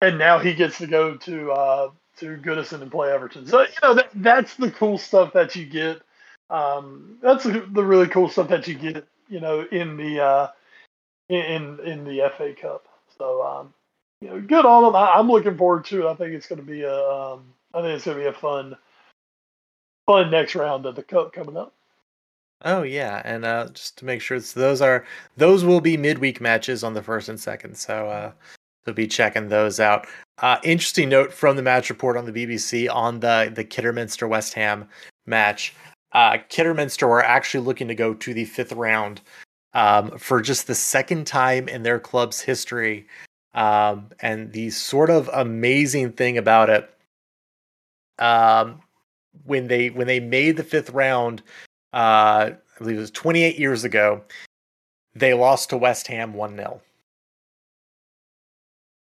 [0.00, 3.46] and now he gets to go to uh, to Goodison and play Everton.
[3.46, 6.02] So you know that that's the cool stuff that you get.
[6.50, 9.06] Um, that's the, really cool stuff that you get.
[9.28, 10.48] You know, in the uh,
[11.28, 12.88] in in the FA Cup.
[13.18, 13.74] So um,
[14.20, 14.96] you know, good on them.
[14.96, 16.10] I, am looking forward to it.
[16.10, 18.32] I think it's going to be a um, I think it's going to be a
[18.32, 18.76] fun
[20.06, 21.74] fun next round of the cup coming up.
[22.64, 25.04] Oh yeah, and uh, just to make sure, so those are
[25.36, 27.76] those will be midweek matches on the first and second.
[27.76, 28.32] So uh,
[28.88, 30.06] so be checking those out.
[30.38, 34.54] Uh, interesting note from the match report on the BBC on the the Kidderminster West
[34.54, 34.88] Ham
[35.26, 35.74] match.
[36.12, 39.20] Uh, Kidderminster were actually looking to go to the fifth round
[39.74, 43.06] um, for just the second time in their club's history.
[43.54, 46.90] Um, and the sort of amazing thing about it,
[48.18, 48.80] um,
[49.44, 51.42] when they when they made the fifth round,
[51.92, 54.22] uh, I believe it was 28 years ago,
[55.14, 56.80] they lost to West Ham 1 0.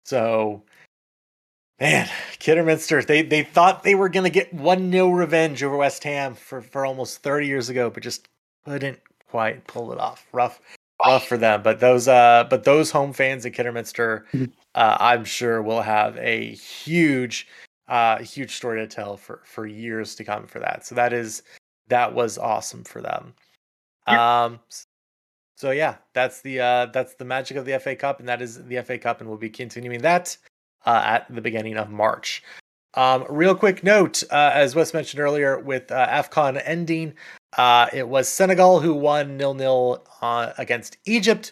[0.09, 0.63] So,
[1.79, 6.03] man, Kidderminster, they, they thought they were going to get 1 0 revenge over West
[6.05, 8.27] Ham for, for almost 30 years ago, but just
[8.65, 10.27] couldn't quite pull it off.
[10.33, 10.63] Rough,
[11.05, 11.63] rough for them.
[11.63, 14.47] But those, uh, but those home fans at Kidderminster, mm-hmm.
[14.75, 17.47] uh, I'm sure will have a huge,
[17.87, 20.87] uh, huge story to tell for for years to come for that.
[20.87, 21.43] So that is
[21.89, 23.35] that was awesome for them.
[24.07, 24.61] Um,
[25.59, 28.65] so yeah, that's the uh, that's the magic of the FA Cup, and that is
[28.67, 30.37] the FA Cup, and we'll be continuing that
[30.87, 32.45] uh, at the beginning of March.
[32.95, 37.13] Um, real quick note, uh, as Wes mentioned earlier, with uh, AFCON ending,
[37.57, 41.51] uh, it was Senegal who won nil nil uh, against Egypt.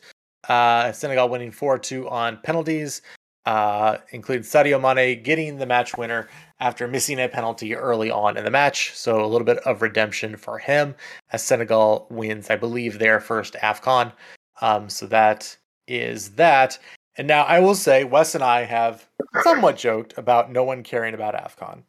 [0.49, 3.03] Uh, Senegal winning four two on penalties,
[3.47, 6.29] uh, including Sadio Mane getting the match winner
[6.59, 8.93] after missing a penalty early on in the match.
[8.95, 10.95] So a little bit of redemption for him
[11.33, 14.13] as Senegal wins, I believe, their first AFCON.
[14.61, 15.57] Um, so that
[15.87, 16.79] is that.
[17.19, 19.09] And now I will say, Wes and I have
[19.43, 21.83] somewhat joked about no one caring about AFCON.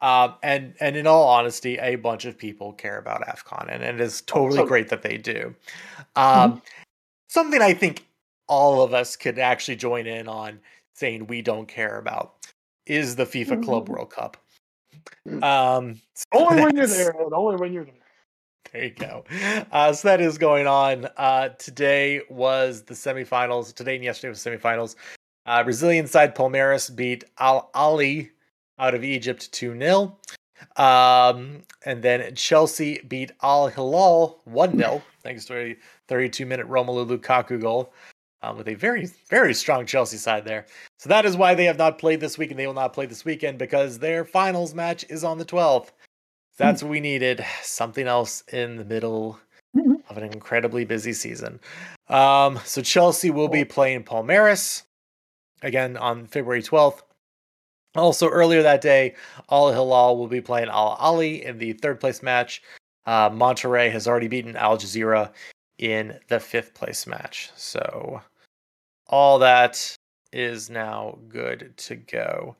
[0.00, 4.00] Um, and and in all honesty, a bunch of people care about AFCON, and, and
[4.00, 5.54] it is totally great that they do.
[6.16, 6.58] Um, mm-hmm.
[7.28, 8.04] Something I think
[8.48, 10.58] all of us could actually join in on
[11.02, 12.34] saying we don't care about
[12.86, 13.92] is the FIFA Club mm-hmm.
[13.92, 14.36] World Cup.
[15.26, 15.42] Mm.
[15.42, 17.94] Um, so only when you're there, only when you're there.
[18.72, 19.24] There you go.
[19.72, 21.08] Uh, so that is going on.
[21.16, 23.74] Uh, today was the semifinals.
[23.74, 24.94] Today and yesterday was semifinals.
[25.44, 28.30] Uh, Brazilian side Palmeiras beat Al Ahly
[28.78, 30.16] out of Egypt 2 0.
[30.76, 37.04] Um, and then Chelsea beat Al Hilal 1 0, thanks to a 32 minute Romelu
[37.04, 37.92] Lukaku goal
[38.42, 40.66] um, with a very, very strong Chelsea side there.
[40.98, 43.06] So that is why they have not played this week and they will not play
[43.06, 45.88] this weekend because their finals match is on the 12th.
[46.58, 47.44] That's what we needed.
[47.62, 49.38] Something else in the middle
[49.76, 49.94] mm-hmm.
[50.08, 51.60] of an incredibly busy season.
[52.08, 54.82] Um, so Chelsea will be playing Palmeiras
[55.62, 57.00] again on February 12th.
[57.94, 59.14] Also, earlier that day,
[59.50, 62.62] Al Hilal will be playing Al Ahly in the third place match.
[63.04, 65.30] Uh, Monterrey has already beaten Al Jazira
[65.78, 67.50] in the fifth place match.
[67.56, 68.22] So
[69.12, 69.94] all that
[70.32, 72.56] is now good to go.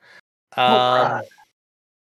[0.56, 1.28] Um, all, right.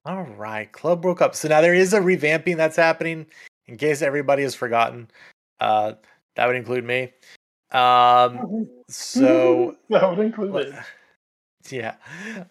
[0.07, 1.37] all right, Club World Cup.
[1.37, 3.27] So now there is a revamping that's happening.
[3.67, 5.09] In case everybody has forgotten,
[5.61, 5.93] uh,
[6.35, 7.13] that would include me.
[7.71, 10.75] Um, so that would include it.
[11.69, 11.97] Yeah.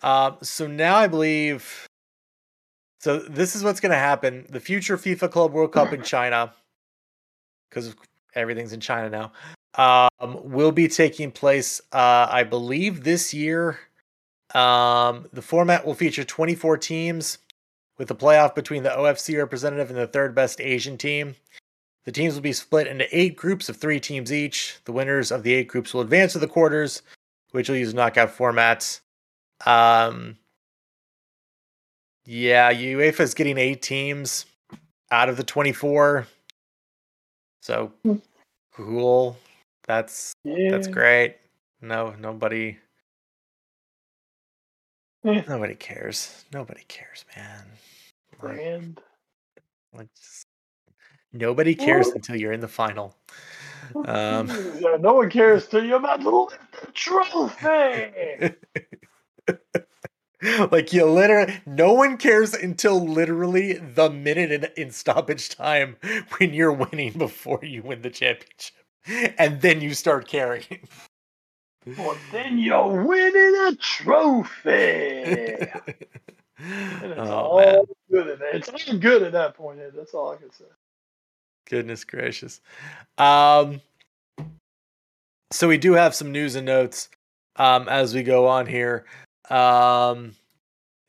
[0.04, 1.88] Um, so now I believe.
[3.02, 4.46] So this is what's going to happen.
[4.50, 6.54] The future FIFA Club World Cup in China,
[7.70, 7.96] because
[8.36, 9.32] everything's in China now
[9.76, 10.10] um,
[10.44, 13.80] will be taking place, uh, I believe, this year.
[14.54, 17.38] Um, the format will feature 24 teams
[17.98, 21.36] with the playoff between the OFC representative and the third best Asian team.
[22.06, 24.78] The teams will be split into eight groups of three teams each.
[24.86, 27.04] The winners of the eight groups will advance to the quarters,
[27.52, 29.02] which will use knockout formats.
[29.66, 30.38] Um,
[32.26, 34.46] yeah, UEFA is getting eight teams
[35.12, 36.26] out of the 24.
[37.62, 38.16] So hmm.
[38.74, 39.38] cool.
[39.90, 40.70] That's yeah.
[40.70, 41.38] that's great.
[41.82, 42.78] No, nobody.
[45.24, 45.42] Yeah.
[45.50, 46.46] Nobody cares.
[46.54, 47.66] Nobody cares, man.
[48.40, 49.02] Brand.
[49.92, 50.46] Like, just,
[51.34, 53.16] nobody cares until you're in the final.
[54.06, 54.50] Um,
[54.80, 58.54] yeah, no one cares till you're about to lift the trophy.
[60.72, 65.96] like you literally, no one cares until literally the minute in, in stoppage time
[66.38, 68.79] when you're winning before you win the championship.
[69.38, 70.88] and then you start carrying.
[71.98, 74.72] Well, then you're winning a trophy.
[74.72, 75.72] it's
[77.18, 77.84] oh, all man.
[78.12, 78.56] good at that.
[78.56, 79.80] It's all good at that point.
[79.96, 80.66] That's all I can say.
[81.68, 82.62] Goodness gracious.
[83.18, 83.82] Um,
[85.52, 87.10] so we do have some news and notes
[87.56, 89.06] um, as we go on here.
[89.50, 90.36] Um,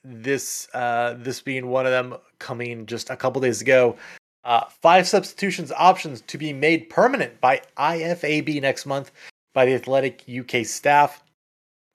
[0.02, 3.96] this uh, this being one of them coming just a couple days ago.
[4.44, 9.12] Uh, five substitutions options to be made permanent by IFAB next month
[9.52, 11.22] by the Athletic UK staff.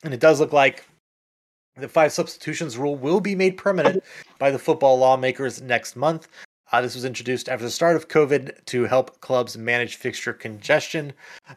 [0.03, 0.85] And it does look like
[1.77, 4.03] the five substitutions rule will be made permanent
[4.39, 6.27] by the football lawmakers next month.
[6.71, 11.13] Uh, this was introduced after the start of COVID to help clubs manage fixture congestion.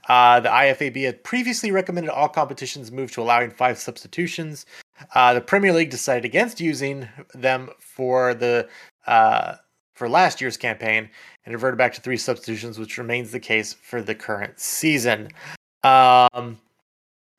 [0.08, 4.66] Uh, the IFAB had previously recommended all competitions move to allowing five substitutions.
[5.14, 8.68] Uh, the Premier League decided against using them for the
[9.06, 9.54] uh,
[9.98, 11.10] for last year's campaign
[11.44, 15.28] and reverted back to three substitutions, which remains the case for the current season.
[15.82, 16.58] Um,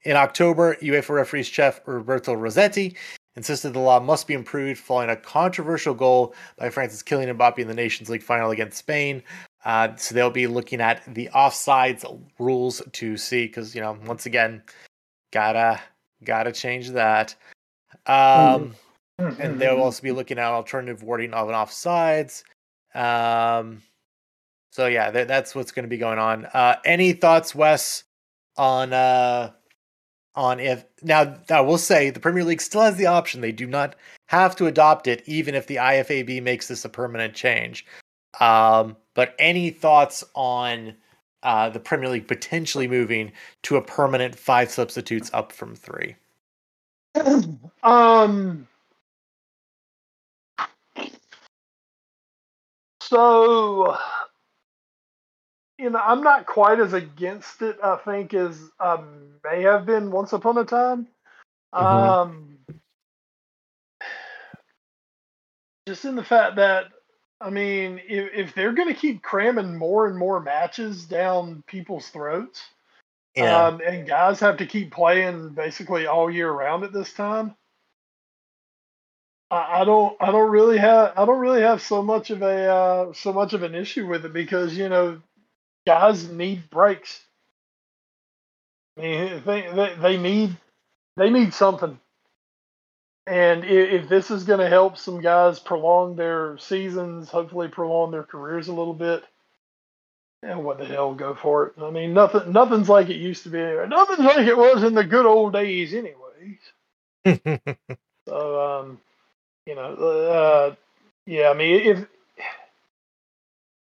[0.04, 2.96] in October, UEFA referees chef Roberto Rossetti
[3.36, 7.68] insisted the law must be improved following a controversial goal by France's Kylian Mbappe in
[7.68, 9.24] the Nations League final against Spain.
[9.64, 12.06] Uh, so they'll be looking at the offsides
[12.40, 14.62] rules to see, because you know, once again,
[15.32, 15.80] gotta
[16.24, 17.36] gotta change that.
[18.06, 18.76] Um,
[19.20, 19.42] mm-hmm.
[19.42, 22.44] and they'll also be looking at alternative wording of an offsides.
[22.96, 23.82] Um,
[24.72, 26.46] so yeah, th- that's what's going to be going on.
[26.46, 28.04] Uh, any thoughts, Wes,
[28.58, 29.52] on uh,
[30.36, 33.42] on if now I will say the Premier League still has the option.
[33.42, 33.96] They do not
[34.28, 37.86] have to adopt it, even if the IFAB makes this a permanent change.
[38.40, 40.96] Um, but any thoughts on
[41.44, 43.32] uh, the Premier League potentially moving
[43.64, 46.16] to a permanent five substitutes up from three?
[47.84, 48.68] Um.
[53.10, 53.98] So
[55.80, 59.02] you know, I'm not quite as against it, I think, as I
[59.44, 61.08] may have been once upon a time.
[61.74, 61.86] Mm-hmm.
[61.86, 62.58] Um,
[65.88, 66.88] just in the fact that,
[67.40, 72.10] I mean, if, if they're going to keep cramming more and more matches down people's
[72.10, 72.62] throats,
[73.36, 73.68] yeah.
[73.68, 77.56] um, and guys have to keep playing basically all year round at this time,
[79.52, 82.68] I, I don't, I don't really have, I don't really have so much of a,
[82.72, 85.22] uh, so much of an issue with it because you know
[85.86, 87.22] guys need breaks.
[88.98, 90.58] I mean, they, they, they need
[91.18, 92.00] they need something.
[93.28, 98.12] And if, if this is going to help some guys prolong their seasons, hopefully prolong
[98.12, 99.24] their careers a little bit,
[100.44, 101.74] yeah, what the hell, go for it.
[101.82, 103.60] I mean, nothing nothing's like it used to be.
[103.60, 106.60] Nothing's like it was in the good old days, anyways.
[108.28, 109.00] so, um,
[109.66, 110.76] you know, uh,
[111.26, 111.50] yeah.
[111.50, 112.08] I mean, if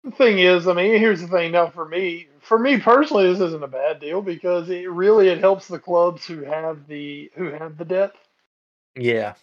[0.05, 1.53] the thing is, I mean, here's the thing.
[1.53, 5.39] Now, for me, for me personally, this isn't a bad deal because it really it
[5.39, 8.19] helps the clubs who have the who have the depth.
[8.95, 9.35] Yeah.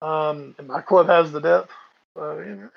[0.00, 1.70] Um, and my club has the depth,
[2.14, 2.70] so you know,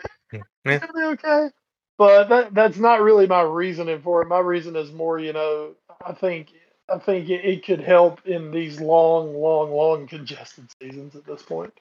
[0.65, 0.75] yeah.
[0.75, 1.49] it'll be okay.
[1.97, 4.27] But that that's not really my reasoning for it.
[4.27, 6.49] My reason is more, you know, I think
[6.89, 11.43] I think it, it could help in these long, long, long congested seasons at this
[11.43, 11.73] point.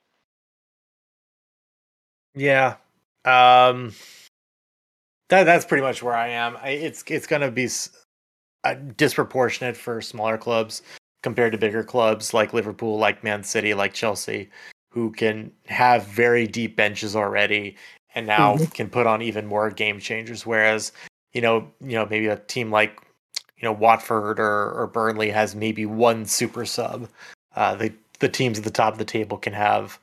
[2.35, 2.77] Yeah.
[3.25, 3.93] Um
[5.33, 6.59] that that's pretty much where I am.
[6.59, 7.67] I, it's it's going to be
[8.65, 10.83] uh, disproportionate for smaller clubs
[11.23, 14.51] compared to bigger clubs like Liverpool, like Man City, like Chelsea,
[14.91, 17.77] who can have very deep benches already
[18.15, 18.65] and now mm-hmm.
[18.67, 20.45] can put on even more game changers.
[20.45, 20.93] Whereas,
[21.33, 23.01] you know, you know, maybe a team like
[23.57, 27.09] you know Watford or, or Burnley has maybe one super sub.
[27.57, 29.99] Uh, the the teams at the top of the table can have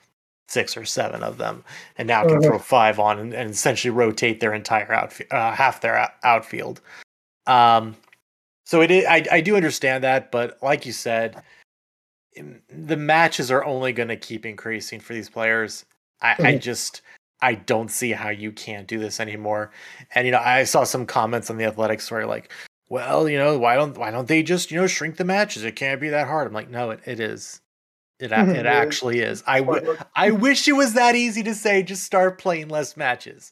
[0.50, 1.64] six or seven of them,
[1.98, 5.80] and now can throw five on and, and, essentially rotate their entire outfield, uh, half
[5.82, 6.82] their outfield.
[7.46, 7.96] Um,
[8.66, 11.42] so it is, I, I do understand that, but like you said,
[12.70, 15.86] the matches are only going to keep increasing for these players.
[16.22, 17.02] I, I just
[17.42, 19.72] I don't see how you can't do this anymore.
[20.16, 22.52] And you know, I saw some comments on the athletics story like,
[22.90, 25.64] well, you know, why don't why don't they just, you know, shrink the matches?
[25.64, 26.48] It can't be that hard.
[26.48, 27.62] I'm like, no, it, it is.
[28.20, 29.44] It it actually is.
[29.48, 31.84] I, w- I wish it was that easy to say.
[31.84, 33.52] Just start playing less matches.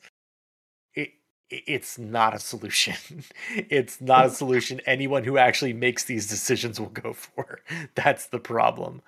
[0.93, 1.11] It
[1.49, 3.24] it's not a solution.
[3.55, 4.82] it's not a solution.
[4.86, 7.61] Anyone who actually makes these decisions will go for.
[7.95, 9.01] That's the problem.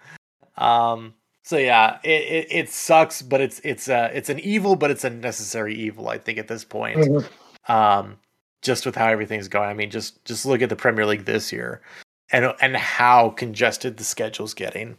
[0.57, 1.13] Um.
[1.43, 5.03] So yeah, it, it, it sucks, but it's it's uh it's an evil, but it's
[5.03, 6.07] a necessary evil.
[6.07, 6.99] I think at this point.
[6.99, 7.71] Mm-hmm.
[7.71, 8.17] Um.
[8.61, 9.69] Just with how everything's going.
[9.69, 11.81] I mean, just just look at the Premier League this year,
[12.31, 14.97] and and how congested the schedule's getting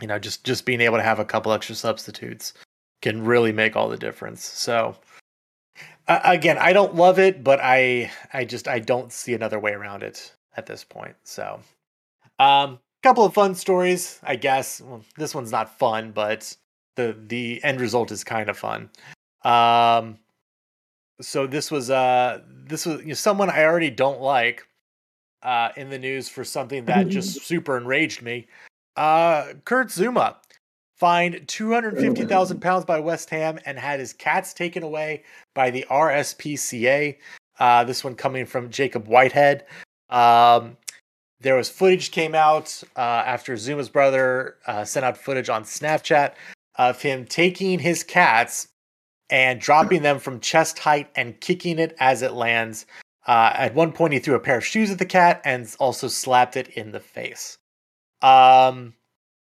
[0.00, 2.52] you know, just just being able to have a couple extra substitutes
[3.02, 4.44] can really make all the difference.
[4.44, 4.96] So
[6.08, 9.72] uh, again, I don't love it, but I I just I don't see another way
[9.72, 11.16] around it at this point.
[11.24, 11.60] So
[12.38, 14.80] um couple of fun stories, I guess.
[14.80, 16.56] Well, this one's not fun, but
[16.96, 18.90] the the end result is kind of fun.
[19.42, 20.18] Um
[21.20, 24.66] so this was uh this was you know, someone I already don't like
[25.42, 28.46] uh in the news for something that just super enraged me
[28.96, 30.36] uh, Kurt Zouma
[30.96, 35.22] fined 250,000 pounds by West Ham and had his cats taken away
[35.54, 37.16] by the RSPCA.
[37.58, 39.64] Uh, this one coming from Jacob Whitehead.
[40.08, 40.76] Um,
[41.40, 46.32] there was footage came out uh, after Zouma's brother uh, sent out footage on Snapchat
[46.76, 48.68] of him taking his cats
[49.28, 52.86] and dropping them from chest height and kicking it as it lands.
[53.26, 56.06] Uh, at one point, he threw a pair of shoes at the cat and also
[56.08, 57.58] slapped it in the face.
[58.22, 58.94] Um,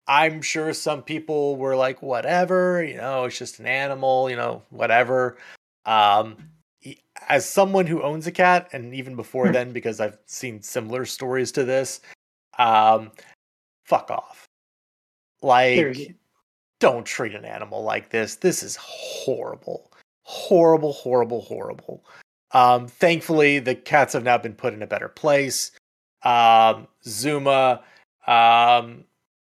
[0.06, 4.62] I'm sure some people were like, whatever, you know, it's just an animal, you know,
[4.70, 5.38] whatever.
[5.86, 6.36] Um,
[7.28, 9.52] as someone who owns a cat, and even before hmm.
[9.52, 12.00] then, because I've seen similar stories to this,
[12.58, 13.12] um,
[13.84, 14.46] fuck off.
[15.42, 16.16] Like,
[16.80, 18.36] don't treat an animal like this.
[18.36, 19.92] This is horrible.
[20.24, 22.04] Horrible, horrible, horrible.
[22.52, 25.70] Um, thankfully, the cats have now been put in a better place.
[26.22, 27.80] Um, Zouma
[28.26, 29.04] um,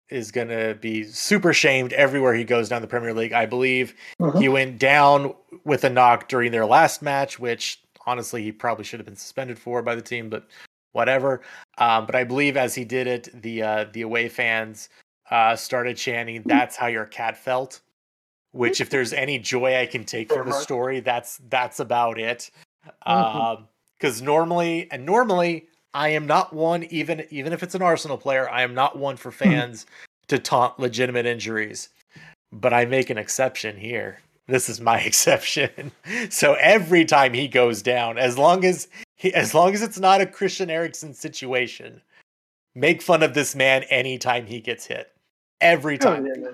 [0.08, 3.32] is going to be super shamed everywhere he goes down the Premier League.
[3.32, 4.38] I believe uh-huh.
[4.38, 9.00] he went down with a knock during their last match, which honestly he probably should
[9.00, 10.46] have been suspended for by the team, but
[10.92, 11.42] whatever.
[11.78, 14.88] Um, but I believe as he did it, the uh, the away fans
[15.30, 17.80] uh, started chanting, "That's how your cat felt."
[18.52, 22.50] Which, if there's any joy I can take from the story, that's that's about it.
[23.04, 24.28] Um because mm-hmm.
[24.28, 25.66] um, normally, and normally,
[25.96, 29.16] I am not one, even even if it's an Arsenal player, I am not one
[29.16, 29.38] for hmm.
[29.38, 29.86] fans
[30.28, 31.88] to taunt legitimate injuries.
[32.52, 34.18] But I make an exception here.
[34.46, 35.90] This is my exception.
[36.28, 40.20] so every time he goes down, as long as he, as long as it's not
[40.20, 42.02] a Christian Eriksen situation,
[42.74, 45.12] make fun of this man anytime he gets hit.
[45.62, 46.28] Every time.
[46.30, 46.50] Oh, yeah,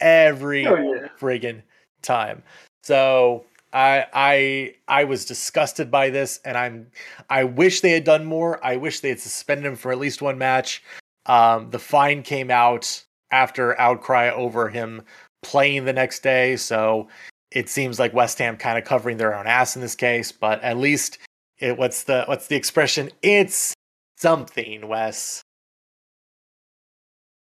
[0.00, 1.08] every oh, yeah.
[1.20, 1.62] friggin'
[2.02, 2.42] time.
[2.82, 6.90] So I I I was disgusted by this, and I'm
[7.28, 8.64] I wish they had done more.
[8.64, 10.82] I wish they had suspended him for at least one match.
[11.26, 15.02] Um, the fine came out after outcry over him
[15.42, 17.08] playing the next day, so
[17.50, 20.32] it seems like West Ham kind of covering their own ass in this case.
[20.32, 21.18] But at least
[21.58, 23.10] it what's the what's the expression?
[23.22, 23.74] It's
[24.16, 25.42] something, Wes.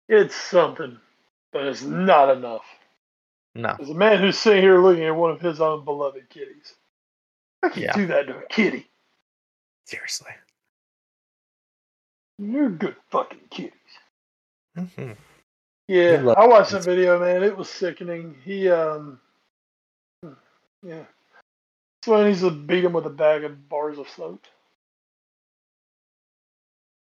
[0.07, 0.99] It's something,
[1.51, 2.65] but it's not enough.
[3.55, 3.73] No.
[3.77, 6.75] There's a man who's sitting here looking at one of his own beloved kitties.
[7.63, 7.93] I can yeah.
[7.93, 8.87] do that to a kitty.
[9.85, 10.31] Seriously.
[12.37, 13.71] You're good fucking kitties.
[14.77, 15.13] Mm-hmm.
[15.87, 17.43] Yeah, I watched the video, man.
[17.43, 18.35] It was sickening.
[18.43, 19.19] He, um,
[20.83, 21.03] yeah.
[22.03, 24.45] So needs to beat him with a bag of bars of soap.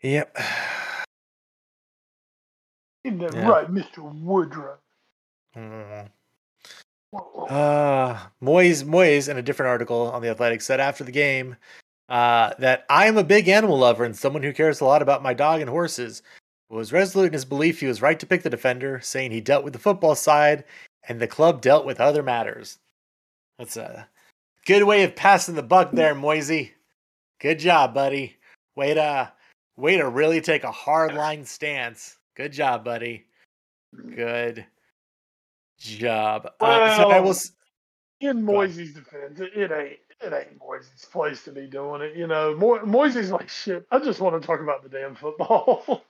[0.02, 0.38] Yep.
[3.04, 3.48] Isn't that yeah.
[3.48, 4.00] right, Mr.
[4.00, 4.80] Woodruff?
[5.56, 6.10] Mm.
[7.14, 11.56] Uh, Moyes, Moyes, in a different article on the Athletic, said after the game
[12.10, 15.24] uh, that I am a big animal lover and someone who cares a lot about
[15.24, 16.22] my dog and horses.
[16.70, 19.64] Was resolute in his belief he was right to pick the defender, saying he dealt
[19.64, 20.66] with the football side
[21.08, 22.78] and the club dealt with other matters.
[23.58, 24.08] That's a
[24.68, 26.74] good way of passing the buck there, Moisey.
[27.40, 28.38] Good job, buddy.
[28.76, 29.32] Way to
[29.78, 32.18] way to really take a hard line stance.
[32.36, 33.26] Good job, buddy.
[34.16, 34.66] Good
[35.80, 36.52] job.
[36.60, 37.36] Well, uh, so I will.
[38.22, 42.18] In Moisey's defense, it, it, ain't it ain't Moisey's place to be doing it.
[42.18, 43.86] You know, Mo- Moisey's like shit.
[43.92, 46.04] I just want to talk about the damn football.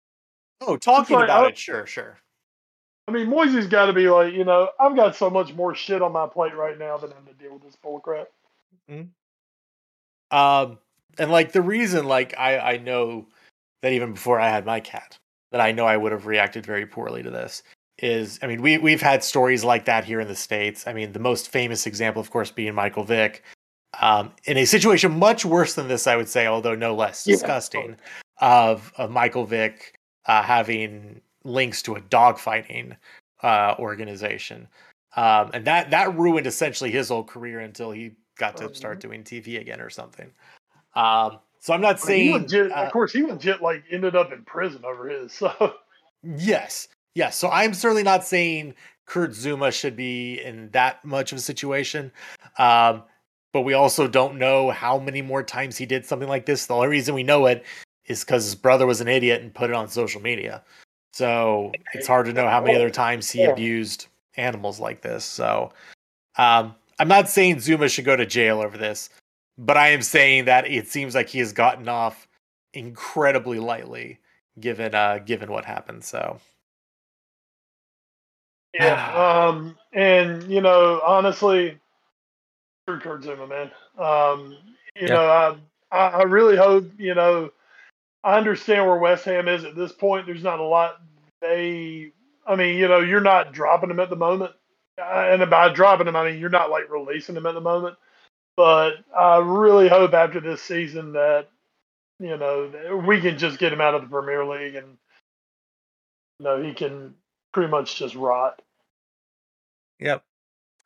[0.60, 2.18] oh, talking like, about I, it, sure, sure.
[3.08, 6.02] I mean, Moisey's got to be like, you know, I've got so much more shit
[6.02, 8.26] on my plate right now than I'm to deal with this bullcrap.
[8.88, 10.36] Mm-hmm.
[10.36, 10.78] Um,
[11.18, 13.26] and like the reason, like I I know
[13.82, 15.18] that even before I had my cat,
[15.50, 17.62] that I know I would have reacted very poorly to this
[17.98, 20.86] is I mean we we've had stories like that here in the states.
[20.86, 23.42] I mean the most famous example of course being Michael Vick
[24.00, 27.96] um, in a situation much worse than this I would say although no less disgusting
[28.40, 28.70] yeah.
[28.70, 32.96] of of Michael Vick uh, having links to a dogfighting
[33.42, 34.68] uh, organization.
[35.16, 39.24] Um, and that that ruined essentially his whole career until he got to start doing
[39.24, 40.30] TV again or something.
[40.94, 44.44] Um, so I'm not saying, legit, uh, of course, he legit like ended up in
[44.44, 45.32] prison over his.
[45.38, 45.74] So
[46.22, 46.88] yes,
[47.18, 51.40] Yes, so I'm certainly not saying Kurt Zouma should be in that much of a
[51.40, 52.12] situation.
[52.58, 53.02] Um,
[53.52, 56.66] but we also don't know how many more times he did something like this.
[56.66, 57.64] The only reason we know it
[58.06, 60.62] is because his brother was an idiot and put it on social media.
[61.12, 64.06] So it's hard to know how many other times he abused
[64.36, 65.24] animals like this.
[65.24, 65.72] So
[66.36, 69.10] um, I'm not saying Zouma should go to jail over this,
[69.58, 72.28] but I am saying that it seems like he has gotten off
[72.74, 74.20] incredibly lightly
[74.60, 76.04] given uh, given what happened.
[76.04, 76.38] So
[78.74, 79.46] yeah.
[79.48, 81.78] Um, and you know, honestly,
[82.86, 83.70] Kurt Zouma, man.
[83.98, 84.56] Um,
[84.96, 85.14] you yeah.
[85.14, 85.58] know,
[85.92, 87.50] I I really hope you know.
[88.24, 90.26] I understand where West Ham is at this point.
[90.26, 91.00] There's not a lot
[91.40, 92.12] they
[92.46, 94.52] I mean, you know, you're not dropping them at the moment,
[94.96, 97.96] and by dropping them, I mean you're not like releasing them at the moment.
[98.56, 101.48] But I really hope after this season that
[102.18, 104.96] you know we can just get him out of the Premier League and
[106.40, 107.14] you know he can
[107.52, 108.60] pretty much just rot.
[110.00, 110.22] Yep.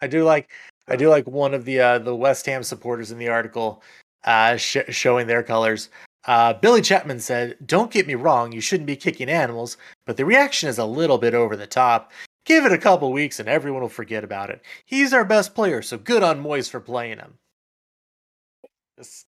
[0.00, 0.50] I do like
[0.88, 3.82] I do like one of the uh, the West Ham supporters in the article
[4.24, 5.90] uh, sh- showing their colors.
[6.24, 10.24] Uh, Billy Chapman said, "Don't get me wrong, you shouldn't be kicking animals, but the
[10.24, 12.12] reaction is a little bit over the top.
[12.44, 14.62] Give it a couple weeks and everyone will forget about it.
[14.84, 17.34] He's our best player, so good on Moyes for playing him."
[18.98, 19.26] Just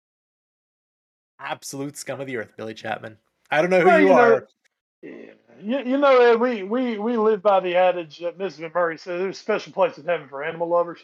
[1.40, 3.18] absolute scum of the earth, Billy Chapman.
[3.50, 4.48] I don't know who Well, you, you know, are.
[5.02, 5.32] Yeah.
[5.62, 8.74] You, you know, Ed, we, we, we live by the adage that Mrs.
[8.74, 11.00] Murray said there's a special place in heaven for animal lovers.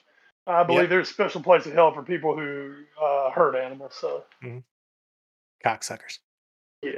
[0.47, 0.89] I believe Yep.
[0.89, 3.93] there's a special place in hell for people who uh, hurt animals.
[3.99, 4.24] So,
[5.66, 6.20] Cocksuckers.
[6.84, 6.91] yeah.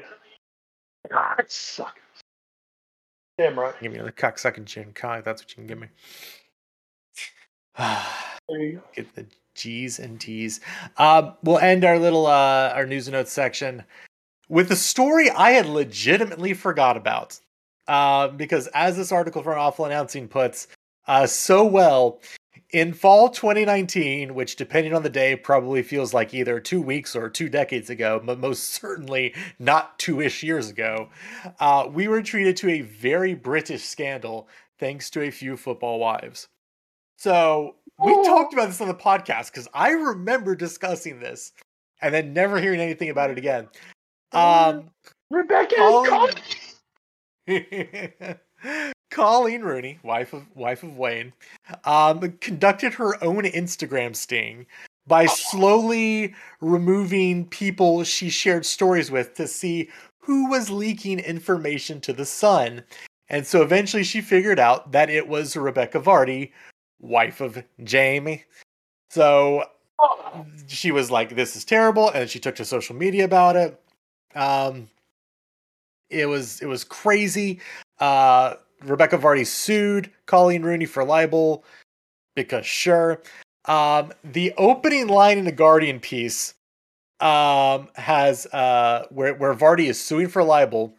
[1.12, 1.52] cocksuckers.
[1.52, 2.02] suckers.
[3.38, 3.74] Damn right.
[3.80, 5.24] Give me the cocksucking chin cock.
[5.24, 5.88] That's what you can give me.
[8.50, 8.82] There you go.
[8.96, 10.62] Get the G's and T's.
[10.96, 13.84] Um, we'll end our little uh, our news and notes section
[14.48, 17.38] with a story I had legitimately forgot about.
[17.88, 20.68] Uh, because as this article from Awful Announcing puts
[21.08, 22.20] uh, so well,
[22.72, 27.30] in fall 2019, which depending on the day probably feels like either two weeks or
[27.30, 31.10] two decades ago, but most certainly not two ish years ago,
[31.60, 36.48] uh, we were treated to a very British scandal thanks to a few football wives.
[37.18, 38.24] So we Oh.
[38.26, 41.54] talked about this on the podcast because I remember discussing this
[42.02, 43.70] and then never hearing anything about it again.
[44.34, 44.92] Um,
[45.32, 46.30] Rebecca Oh.
[49.10, 51.34] Colleen Rooney, wife of wife of Wayne,
[51.86, 54.66] um, conducted her own Instagram sting
[55.08, 59.90] by slowly removing people she shared stories with to see
[60.20, 62.84] who was leaking information to the Sun.
[63.30, 66.52] And so eventually she figured out that it was Rebecca Vardy,
[67.00, 68.44] wife of Jamie.
[69.10, 69.64] So
[70.68, 73.82] she was like, "This is terrible," and she took to social media about it.
[74.36, 74.90] Um,
[76.10, 77.60] it was it was crazy.
[78.00, 81.64] Uh, Rebecca Vardy sued Colleen Rooney for libel
[82.36, 83.22] because sure.
[83.66, 86.54] Um, the opening line in the Guardian piece
[87.20, 90.96] um, has uh, where where Vardy is suing for libel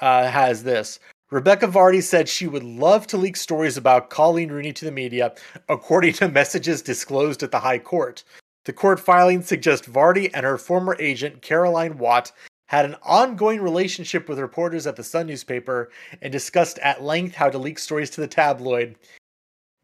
[0.00, 0.98] uh, has this.
[1.30, 5.34] Rebecca Vardy said she would love to leak stories about Colleen Rooney to the media,
[5.68, 8.24] according to messages disclosed at the High Court.
[8.64, 12.32] The court filing suggests Vardy and her former agent, Caroline Watt,
[12.68, 15.90] had an ongoing relationship with reporters at the Sun newspaper
[16.22, 18.94] and discussed at length how to leak stories to the tabloid.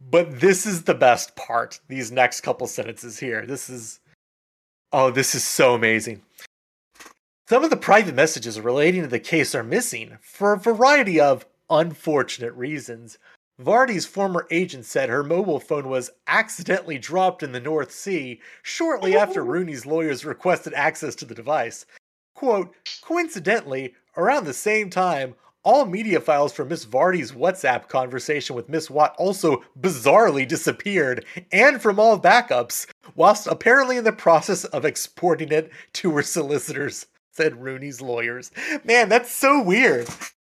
[0.01, 3.47] But this is the best part, these next couple sentences here.
[3.47, 4.01] This is.
[4.93, 6.22] Oh, this is so amazing.
[7.49, 11.47] Some of the private messages relating to the case are missing for a variety of
[11.70, 13.18] unfortunate reasons.
[13.61, 19.16] Vardy's former agent said her mobile phone was accidentally dropped in the North Sea shortly
[19.16, 21.87] after Rooney's lawyers requested access to the device.
[22.35, 28.68] Quote, coincidentally, around the same time, all media files from Miss Vardy's WhatsApp conversation with
[28.68, 34.85] Miss Watt also bizarrely disappeared, and from all backups, whilst apparently in the process of
[34.85, 38.51] exporting it to her solicitors, said Rooney's lawyers.
[38.85, 40.09] Man, that's so weird.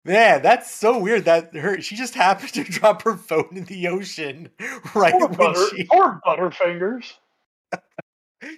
[0.04, 3.88] Man, that's so weird that her she just happened to drop her phone in the
[3.88, 4.50] ocean
[4.96, 7.14] right Poor, when butter, she poor Butterfingers.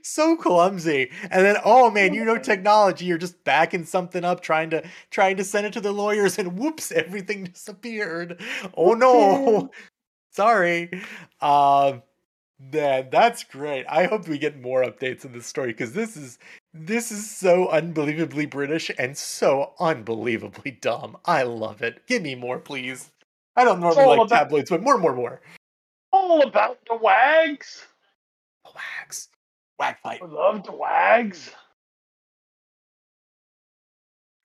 [0.03, 1.11] So clumsy.
[1.31, 5.37] And then oh man you know technology you're just backing something up trying to trying
[5.37, 8.41] to send it to the lawyers and whoops everything disappeared.
[8.75, 9.71] Oh no.
[10.31, 10.89] Sorry.
[11.41, 12.03] Um
[12.59, 13.85] man that's great.
[13.87, 16.39] I hope we get more updates in this story because this is
[16.73, 21.17] this is so unbelievably british and so unbelievably dumb.
[21.25, 22.05] I love it.
[22.07, 23.11] Give me more please.
[23.55, 25.41] I don't normally all like about- tabloids but more more more.
[26.11, 27.85] All about the wags.
[28.65, 29.29] the wags
[29.79, 31.51] wag fight I love the wags.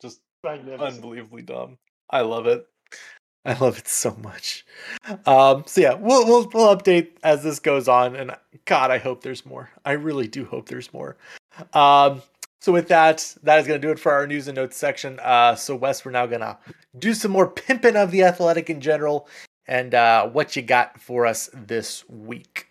[0.00, 1.78] just unbelievably dumb.
[2.10, 2.66] I love it.
[3.44, 4.64] I love it so much.
[5.26, 9.22] Um, so yeah, we'll we'll we'll update as this goes on, and God, I hope
[9.22, 9.70] there's more.
[9.84, 11.16] I really do hope there's more.
[11.72, 12.22] Um,
[12.60, 15.18] so with that, that is going to do it for our news and notes section.
[15.20, 16.56] Uh, so Wes, we're now gonna
[16.98, 19.28] do some more pimping of the athletic in general,
[19.66, 22.68] and uh, what you got for us this week.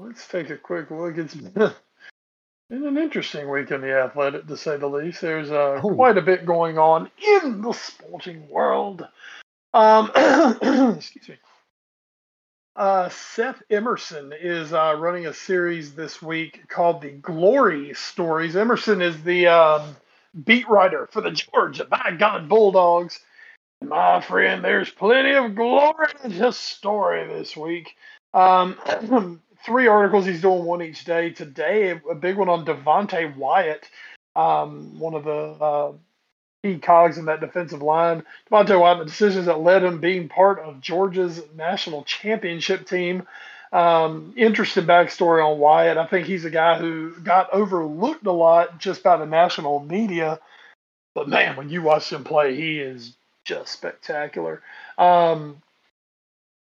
[0.00, 1.16] Let's take a quick look.
[1.16, 1.34] It's
[2.70, 5.20] been an interesting week in the athletic, to say the least.
[5.20, 5.94] There's uh, Oh.
[5.94, 7.10] quite a bit going on
[7.42, 9.06] in the sporting world.
[9.74, 10.10] Um,
[10.96, 11.36] excuse me.
[12.76, 18.56] Uh, Seth Emerson is uh, running a series this week called the Glory Stories.
[18.56, 19.96] Emerson is the um,
[20.44, 23.20] beat writer for the Georgia by God Bulldogs.
[23.82, 27.94] My friend, there's plenty of glorious story this week.
[28.32, 28.78] Um,
[29.64, 30.26] three articles.
[30.26, 31.30] He's doing one each day.
[31.30, 33.88] Today, a big one on Devonte Wyatt,
[34.36, 35.92] um, one of the uh,
[36.62, 38.24] key cogs in that defensive line.
[38.50, 43.26] Devonte Wyatt, the decisions that led him being part of Georgia's national championship team.
[43.72, 45.98] Um, interesting backstory on Wyatt.
[45.98, 50.38] I think he's a guy who got overlooked a lot just by the national media.
[51.14, 54.62] But man, when you watch him play, he is just spectacular.
[54.96, 55.60] Um,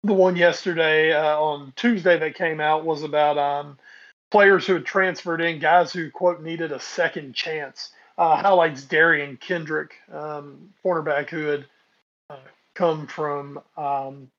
[0.05, 3.79] the one yesterday uh, on Tuesday that came out was about um,
[4.31, 7.91] players who had transferred in, guys who quote needed a second chance.
[8.17, 11.67] Uh, highlights Derion Kendrick, um, cornerback who had
[12.29, 12.37] uh,
[12.75, 13.59] come from.
[13.77, 14.31] Um,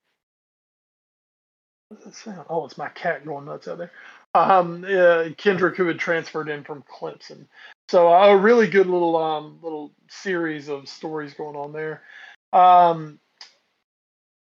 [2.49, 3.91] oh, it's my cat going nuts out there.
[4.33, 7.45] Um, uh, Kendrick, who had transferred in from Clemson.
[7.89, 12.01] So a really good little um, little series of stories going on there.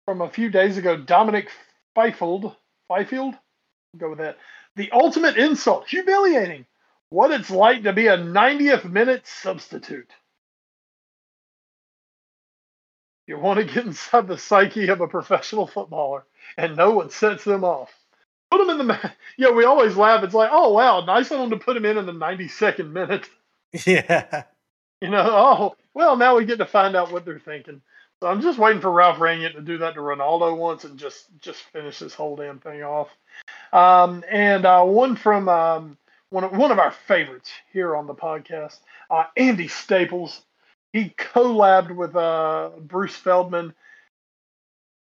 [0.06, 1.50] From a few days ago, Dominic
[1.96, 2.56] Fifield,
[2.94, 3.34] Fifield,
[3.98, 4.38] go with that.
[4.76, 6.66] The ultimate insult, humiliating.
[7.10, 10.10] What it's like to be a 90th minute substitute.
[13.26, 16.24] You want to get inside the psyche of a professional footballer
[16.58, 17.92] and know what sets them off.
[18.50, 19.50] Put them in the, ma- yeah.
[19.52, 20.24] We always laugh.
[20.24, 23.28] It's like, oh wow, nice of them to put him in in the 92nd minute.
[23.86, 24.44] Yeah.
[25.02, 27.82] You know, oh well, now we get to find out what they're thinking.
[28.22, 31.26] So I'm just waiting for Ralf Rangnick to do that to Ronaldo once and just
[31.40, 33.10] just finish this whole damn thing off.
[33.72, 35.98] Um, and uh, one from um,
[36.30, 38.78] one of one of our favorites here on the podcast,
[39.10, 40.42] uh, Andy Staples.
[40.94, 43.74] He collabed with uh, Bruce Feldman.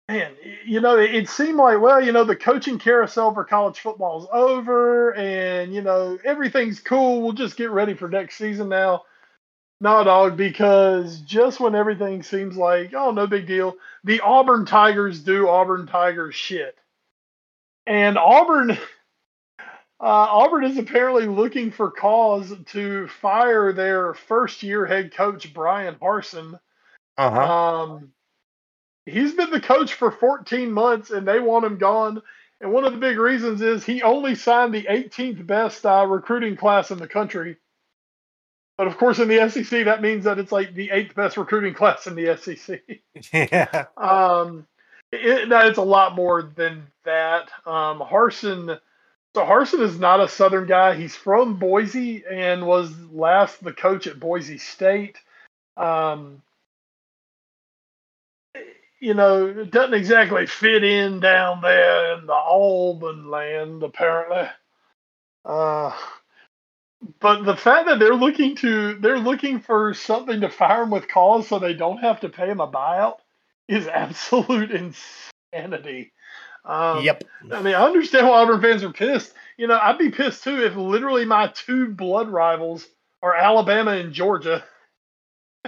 [0.10, 0.34] Man,
[0.66, 4.24] you know, it, it seemed like well, you know, the coaching carousel for college football
[4.24, 7.22] is over, and you know, everything's cool.
[7.22, 9.04] We'll just get ready for next season now.
[9.80, 15.20] No, dog, because just when everything seems like, oh, no big deal, the Auburn Tigers
[15.20, 16.76] do Auburn Tigers shit.
[17.86, 18.72] And Auburn,
[19.60, 19.68] uh,
[20.00, 26.60] Auburn is apparently looking for cause to fire their first year head coach, Bryan Harsin.
[27.18, 27.40] Uh-huh.
[27.40, 28.14] Um,
[29.06, 32.22] he's been the coach for 14 months and they want him gone.
[32.62, 36.58] And one of the big reasons is he only signed the 18th best uh, recruiting
[36.58, 37.58] class in the country.
[38.78, 41.74] But of course, in the SEC, that means that it's like the eighth best recruiting
[41.74, 42.82] class in the SEC.
[43.34, 43.86] yeah.
[43.98, 44.68] Um,
[45.12, 47.50] it, that it's a lot more than that.
[47.66, 48.80] Um, Harsin,
[49.36, 50.96] so Harsin is not a Southern guy.
[50.96, 55.18] He's from Boise and was last the coach at Boise State.
[55.76, 56.44] Um,
[59.00, 64.50] you know, it doesn't exactly fit in down there in the Auburn land, apparently.
[65.46, 65.96] Uh,
[67.20, 71.08] but the fact that they're looking to they're looking for something to fire him with
[71.08, 73.18] cause so they don't have to pay him a buyout
[73.68, 76.14] is absolute insanity.
[76.66, 77.24] Um, yep.
[77.52, 79.34] I mean, I understand why Auburn fans are pissed.
[79.58, 82.86] You know, I'd be pissed too if literally my two blood rivals
[83.22, 84.64] are Alabama and Georgia.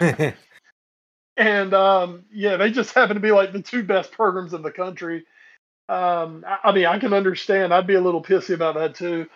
[1.37, 4.71] and um, yeah, they just happen to be like the two best programs in the
[4.71, 5.25] country.
[5.87, 7.73] Um, I, I mean, I can understand.
[7.73, 9.27] I'd be a little pissy about that too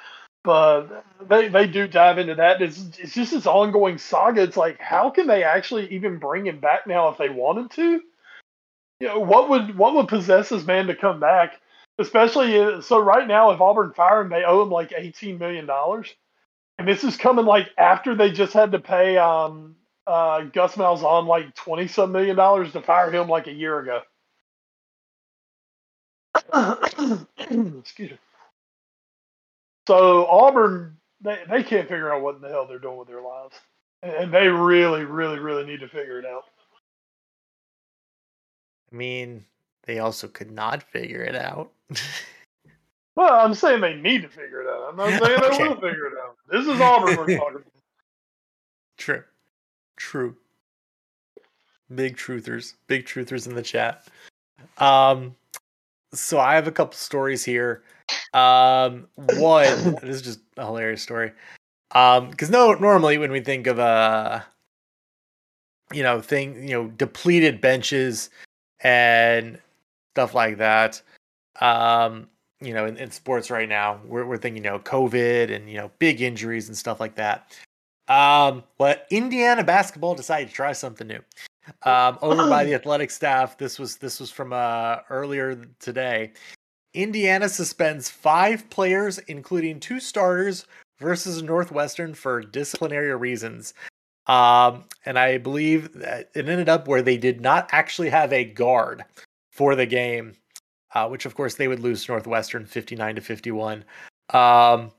[0.44, 2.62] but they they do dive into that.
[2.62, 4.44] It's it's just this ongoing saga.
[4.44, 8.02] It's like how can they actually even bring him back now if they wanted to?
[9.00, 11.60] You know what would what would possess this man to come back?
[12.00, 15.66] Especially uh, so right now, if Auburn fire him, they owe him like eighteen million
[15.66, 16.14] dollars,
[16.78, 19.76] and this is coming like after they just had to pay um
[20.08, 24.02] uh Gus Malzahn like twenty some million dollars to fire him like a year ago.
[27.80, 28.18] Excuse me.
[29.88, 33.21] So Auburn, they, they can't figure out what in the hell they're doing with their
[33.21, 33.55] lives,
[34.01, 36.43] and they really, really, really need to figure it out.
[38.91, 39.45] I mean,
[39.86, 41.71] they also could not figure it out.
[43.15, 44.89] well, I'm saying they need to figure it out.
[44.89, 46.36] I'm not saying they will figure it out.
[46.49, 47.63] This is Auburn we're talking about.
[48.97, 49.23] True.
[49.97, 50.36] True.
[51.93, 52.75] Big truthers.
[52.88, 54.07] Big truthers in the chat.
[54.77, 55.36] Um
[56.13, 57.84] so I have a couple stories here.
[58.34, 61.31] Um, one, this is just a hilarious story.
[61.91, 64.41] Um, because no, normally when we think of uh,
[65.93, 68.29] you know, thing, you know, depleted benches
[68.81, 69.59] and
[70.15, 71.01] stuff like that.
[71.61, 72.27] Um,
[72.61, 75.77] you know, in, in sports right now, we're we're thinking, you know, COVID and you
[75.77, 77.51] know, big injuries and stuff like that.
[78.07, 81.21] Um, but Indiana basketball decided to try something new.
[81.84, 86.31] Um, over by the athletic staff, this was this was from uh earlier today.
[86.94, 90.66] Indiana suspends five players, including two starters,
[91.00, 93.74] versus Northwestern for disciplinary reasons.
[94.28, 99.04] Um, and I believe it ended up where they did not actually have a guard
[99.52, 100.34] for the game,
[100.94, 103.84] uh, which of course they would lose Northwestern 59 to 51.
[104.30, 104.91] Um,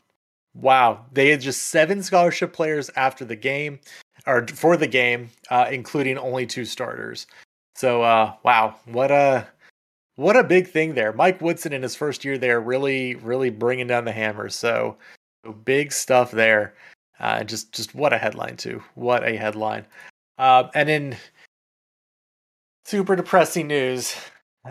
[0.53, 3.81] wow, they had just seven scholarship players after the game
[4.27, 7.27] or for the game, uh, including only two starters.
[7.77, 9.47] So uh, wow, what a
[10.17, 11.13] what a big thing there.
[11.13, 14.49] Mike Woodson in his first year there, really, really bringing down the hammer.
[14.49, 14.97] So,
[15.45, 16.75] so big stuff there.
[17.19, 18.83] Uh, just, just what a headline too.
[18.95, 19.87] What a headline.
[20.39, 21.17] Uh, and in
[22.85, 24.17] super depressing news,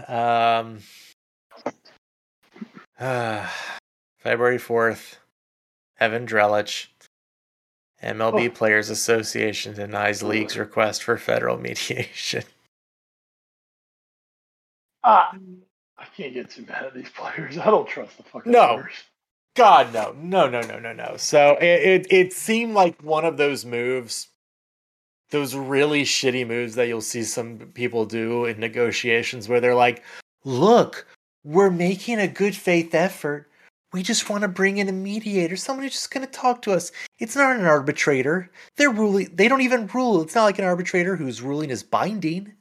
[0.08, 0.80] um,
[3.00, 3.48] uh,
[4.20, 5.20] February fourth,
[6.00, 6.88] Evan Drellich,
[8.02, 8.52] MLB oh.
[8.52, 12.44] Players Association denies league's request for federal mediation.
[15.04, 15.36] Ah,
[15.98, 17.58] I can't get too mad at these players.
[17.58, 18.76] I don't trust the fucking no.
[18.76, 18.94] players.
[19.56, 21.16] God, no, no, no, no, no, no.
[21.18, 24.30] So it, it it seemed like one of those moves,
[25.30, 30.04] those really shitty moves that you'll see some people do in negotiations, where they're like,
[30.44, 31.06] "Look,
[31.44, 33.50] we're making a good faith effort.
[33.92, 36.72] We just want to bring in a mediator, someone who's just going to talk to
[36.72, 36.92] us.
[37.20, 38.50] It's not an arbitrator.
[38.76, 39.36] They're ruling.
[39.36, 40.24] They don't even rule.
[40.24, 42.54] It's not like an arbitrator whose ruling is binding.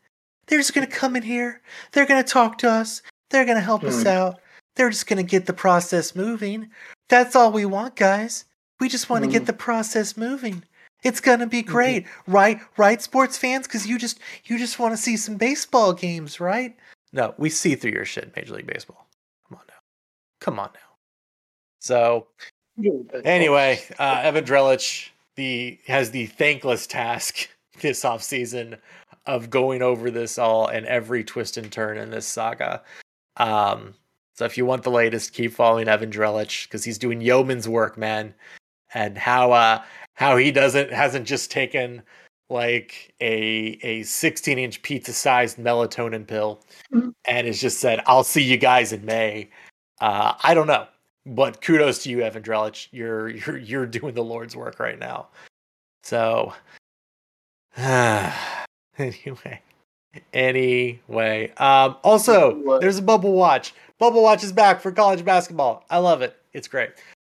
[0.52, 1.62] They're just going to come in here.
[1.92, 3.00] They're going to talk to us.
[3.30, 3.88] They're going to help mm.
[3.88, 4.08] us hmm.
[4.08, 4.38] out.
[4.76, 6.68] They're just going to get the process moving.
[7.08, 8.44] That's all we want, guys.
[8.78, 9.32] We just want to mm.
[9.32, 10.62] get the process moving.
[11.04, 11.72] It's going to be mm-hmm.
[11.72, 12.04] great.
[12.04, 12.32] Mm-hmm.
[12.32, 12.60] Right?
[12.76, 16.76] Right sports fans cuz you just you just want to see some baseball games, right?
[17.14, 19.08] No, we see through your shit, Major League Baseball.
[19.48, 19.80] Come on now.
[20.42, 20.96] Come on now.
[21.80, 22.26] So
[23.24, 27.48] anyway, uh, Evan Drellich the has the thankless task
[27.80, 28.76] this offseason
[29.26, 32.82] of going over this all and every twist and turn in this saga.
[33.36, 33.94] Um,
[34.34, 37.96] so if you want the latest, keep following Evan Drellich because he's doing yeoman's work,
[37.96, 38.34] man.
[38.94, 39.82] And how uh
[40.14, 42.02] how he doesn't hasn't just taken
[42.50, 46.62] like a a 16 inch pizza sized melatonin pill
[46.92, 47.10] mm-hmm.
[47.26, 49.50] and has just said, I'll see you guys in May.
[50.00, 50.86] Uh, I don't know.
[51.24, 52.88] But kudos to you, Evan Drellich.
[52.90, 55.28] You're you're you're doing the Lord's work right now.
[56.02, 56.52] So
[58.98, 59.60] anyway.
[60.32, 61.52] Anyway.
[61.56, 63.74] Um also there's a bubble watch.
[63.98, 65.84] Bubble watch is back for college basketball.
[65.90, 66.36] I love it.
[66.52, 66.90] It's great.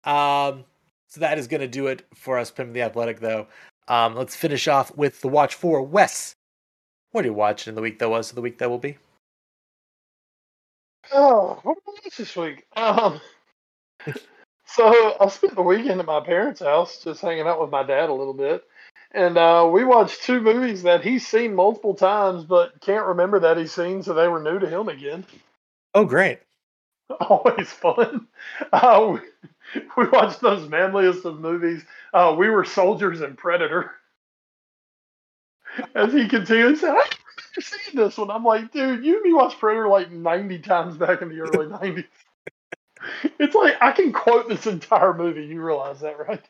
[0.05, 0.65] Um
[1.09, 3.47] so that is gonna do it for us, Pim the Athletic, though.
[3.87, 6.35] Um, let's finish off with the watch for Wes.
[7.13, 8.99] What are you watching in the week that was the week that will be?
[11.13, 12.65] Oh, what was this week?
[12.75, 13.21] Um
[14.67, 18.09] so I spent the weekend at my parents' house just hanging out with my dad
[18.09, 18.65] a little bit.
[19.15, 23.57] And uh, we watched two movies that he's seen multiple times but can't remember that
[23.57, 25.25] he's seen, so they were new to him again.
[25.95, 26.41] Oh, great.
[27.21, 28.27] Always fun.
[28.73, 29.19] Uh,
[29.75, 31.83] we, we, watched those manliest of movies.
[32.13, 33.91] Uh, we were soldiers and Predator.
[35.95, 38.31] As he continued, said, I've seen this one.
[38.31, 41.67] I'm like, dude, you and me watched Predator like 90 times back in the early
[41.67, 42.05] 90s.
[43.39, 45.47] it's like I can quote this entire movie.
[45.47, 46.43] You realize that, right?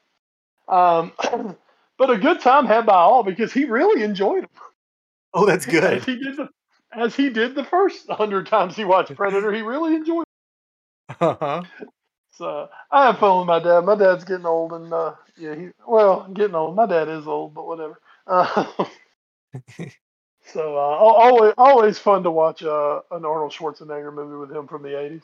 [0.68, 1.56] Um,
[1.98, 4.50] but a good time had by all because he really enjoyed them.
[5.32, 5.84] Oh, that's good.
[5.84, 6.48] As he did the,
[6.92, 10.24] as he did the first hundred times he watched Predator, he really enjoyed.
[11.20, 11.62] Uh-huh.
[12.32, 13.84] So I have fun with my dad.
[13.84, 16.74] My dad's getting old, and uh, yeah, he well getting old.
[16.74, 18.00] My dad is old, but whatever.
[18.26, 18.64] Uh,
[20.44, 24.82] so uh, always always fun to watch uh, an Arnold Schwarzenegger movie with him from
[24.82, 25.22] the '80s,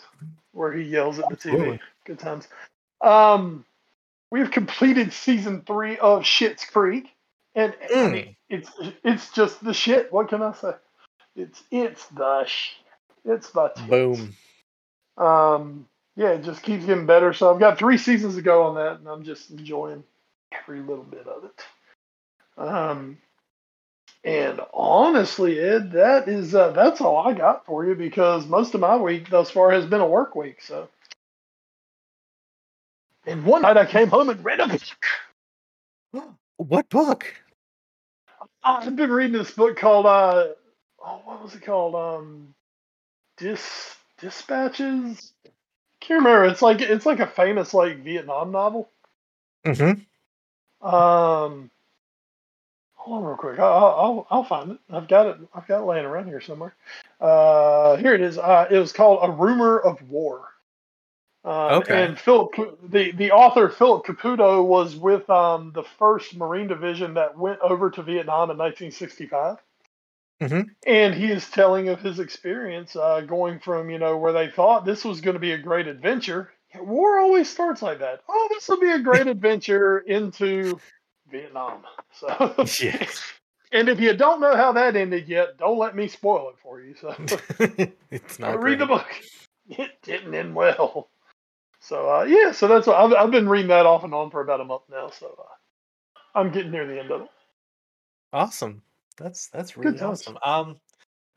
[0.53, 1.81] where he yells at the TV.
[2.05, 2.47] Good times.
[3.01, 3.65] Um,
[4.31, 7.09] we've completed season three of Schitt's Creek,
[7.55, 8.07] and mm.
[8.07, 8.71] I mean, it's
[9.05, 10.13] it's just the shit.
[10.13, 10.73] What can I say?
[11.37, 12.77] It's it's the shit.
[13.25, 13.89] It's the tits.
[13.89, 14.37] boom.
[15.17, 17.33] Um, yeah, it just keeps getting better.
[17.33, 20.05] So I've got three seasons to go on that, and I'm just enjoying
[20.53, 21.65] every little bit of it.
[22.57, 23.19] Um,
[24.25, 28.81] and honestly, Ed, that is uh, that's all I got for you because most of
[28.81, 30.61] my week thus far has been a work week.
[30.63, 30.89] So
[33.31, 34.83] and one night I came home and read a book.
[36.59, 37.27] What book?
[38.63, 40.49] I've been reading this book called uh
[41.05, 41.95] oh what was it called?
[41.95, 42.55] Um
[43.39, 45.33] Dis Dispatches?
[46.01, 46.47] Can't remember.
[46.47, 48.91] It's like it's like a famous like Vietnam novel.
[49.67, 50.03] Mm-hmm.
[50.87, 51.71] Um
[52.95, 53.59] hold on real quick.
[53.59, 54.79] I'll, I'll I'll find it.
[54.91, 56.75] I've got it I've got it laying around here somewhere.
[57.21, 58.39] Uh here it is.
[58.39, 60.50] Uh it was called A Rumor of War.
[61.45, 62.05] Uh, okay.
[62.05, 62.55] And Philip,
[62.91, 67.91] the, the author Philip Caputo was with um, the first Marine Division that went over
[67.91, 69.57] to Vietnam in 1965.
[70.43, 70.61] Mm-hmm.
[70.87, 74.85] And he is telling of his experience uh, going from, you know, where they thought
[74.85, 76.51] this was going to be a great adventure.
[76.79, 78.21] War always starts like that.
[78.29, 80.79] Oh, this will be a great adventure into
[81.31, 81.83] Vietnam.
[82.13, 83.23] So Yes.
[83.73, 86.81] and if you don't know how that ended yet, don't let me spoil it for
[86.81, 86.95] you.
[87.01, 87.15] So
[88.11, 89.09] it's not read the book.
[89.69, 91.09] It didn't end well.
[91.81, 94.41] So uh, yeah, so that's what I've, I've been reading that off and on for
[94.43, 95.11] about a month now.
[95.11, 97.29] So uh, I'm getting near the end of it.
[98.33, 98.83] Awesome.
[99.17, 100.39] That's that's really awesome.
[100.45, 100.79] Um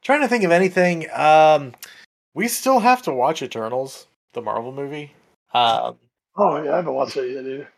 [0.01, 1.09] trying to think of anything.
[1.11, 1.73] Um
[2.33, 5.13] we still have to watch Eternals, the Marvel movie.
[5.53, 5.97] Um
[6.37, 7.69] Oh yeah, I haven't watched it yet either.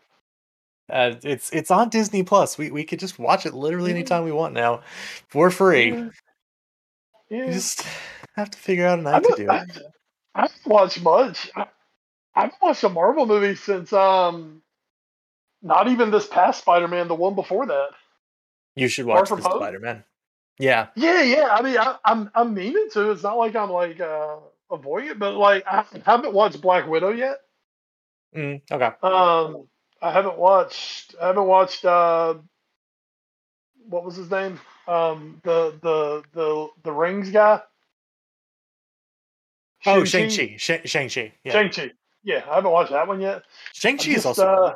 [0.88, 2.58] uh, it's it's on Disney Plus.
[2.58, 3.96] We we could just watch it literally Yeah.
[3.96, 4.82] anytime we want now
[5.28, 5.90] for free.
[5.90, 6.10] Yeah.
[7.30, 7.52] You Yeah.
[7.52, 7.82] just
[8.34, 9.82] have to figure out a I night to do I, it.
[10.34, 11.50] I haven't watched much.
[11.56, 11.66] I,
[12.36, 14.62] I haven't watched a Marvel movie since um,
[15.62, 17.88] not even this past Spider Man, the one before that.
[18.74, 20.04] You should watch the Spider Man.
[20.58, 20.88] Yeah.
[20.96, 21.48] Yeah, yeah.
[21.50, 23.10] I mean, I, I'm I'm meaning to.
[23.10, 24.36] It's not like I'm like uh,
[24.70, 27.38] avoiding it, but like I haven't watched Black Widow yet.
[28.36, 28.90] Mm, okay.
[29.02, 29.66] Um,
[30.02, 31.14] I haven't watched.
[31.20, 31.84] I haven't watched.
[31.84, 32.34] Uh,
[33.88, 34.60] what was his name?
[34.86, 37.62] Um, the the the the rings guy.
[39.86, 40.56] Oh, Shang-Chi?
[40.56, 40.86] Shang Chi.
[40.86, 41.32] Shang Chi.
[41.44, 41.52] Yeah.
[41.52, 41.92] Shang Chi.
[42.26, 43.44] Yeah, I haven't watched that one yet.
[43.72, 44.46] Shang Chi is also.
[44.46, 44.74] uh,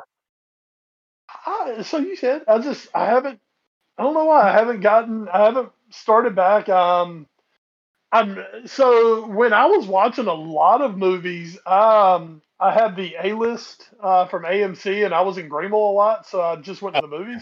[1.45, 3.41] I, so you said I just I haven't
[3.97, 6.69] I don't know why I haven't gotten I haven't started back.
[6.69, 7.27] Um,
[8.09, 13.33] I'm so when I was watching a lot of movies, um, I had the A
[13.33, 16.95] list uh, from AMC, and I was in Greenville a lot, so I just went
[16.95, 17.41] to the movies.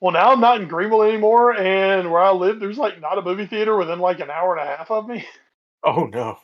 [0.00, 3.22] Well, now I'm not in Greenville anymore, and where I live, there's like not a
[3.22, 5.26] movie theater within like an hour and a half of me.
[5.82, 6.38] oh no.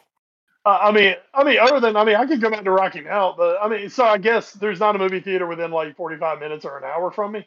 [0.64, 3.02] Uh, I mean, I mean, other than I mean, I could go back to Rocky
[3.02, 6.40] Mount, but I mean, so I guess there's not a movie theater within like 45
[6.40, 7.46] minutes or an hour from me,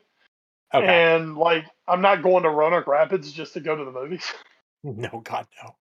[0.74, 0.86] Okay.
[0.86, 4.26] and like I'm not going to Roanoke Rapids just to go to the movies.
[4.84, 5.76] no, God no.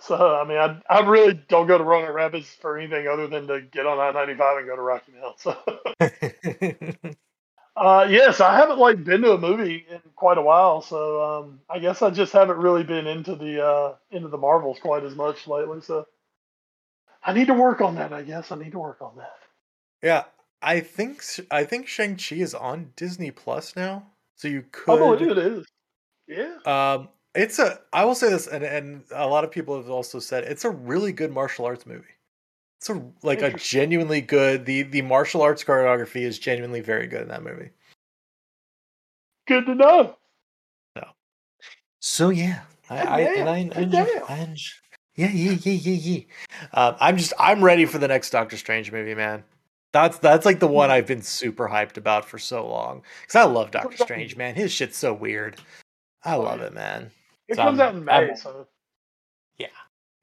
[0.00, 3.46] So I mean, I I really don't go to Roanoke Rapids for anything other than
[3.48, 5.40] to get on I-95 and go to Rocky Mount.
[5.40, 5.56] So
[7.76, 11.60] uh, yes, I haven't like been to a movie in quite a while, so um,
[11.70, 15.16] I guess I just haven't really been into the uh, into the Marvels quite as
[15.16, 15.80] much lately.
[15.80, 16.06] So
[17.24, 18.12] I need to work on that.
[18.12, 19.36] I guess I need to work on that.
[20.02, 20.24] yeah,
[20.62, 24.06] I think I think Shang Chi is on Disney Plus now,
[24.36, 25.38] so you I believe could.
[25.38, 25.66] it is.
[26.28, 26.56] Yeah.
[26.66, 27.80] Um, it's a.
[27.92, 30.70] I will say this, and and a lot of people have also said it's a
[30.70, 32.04] really good martial arts movie.
[32.80, 34.66] It's a like a genuinely good.
[34.66, 37.70] The the martial arts choreography is genuinely very good in that movie.
[39.46, 40.16] Good to know.
[42.06, 42.60] So yeah,
[42.90, 44.24] I, Good I and I, I, good enjoy, damn.
[44.28, 44.72] I enjoy,
[45.16, 46.20] yeah, yeah, yeah, yeah, yeah.
[46.72, 49.44] Um, I'm just I'm ready for the next Doctor Strange movie, man.
[49.92, 53.44] That's that's like the one I've been super hyped about for so long because I
[53.44, 54.54] love Doctor Strange, man.
[54.54, 55.56] His shit's so weird.
[56.24, 57.10] I Oh, love it, man.
[57.48, 58.66] It So comes I'm- out in May, I'm- so
[59.58, 59.68] yeah,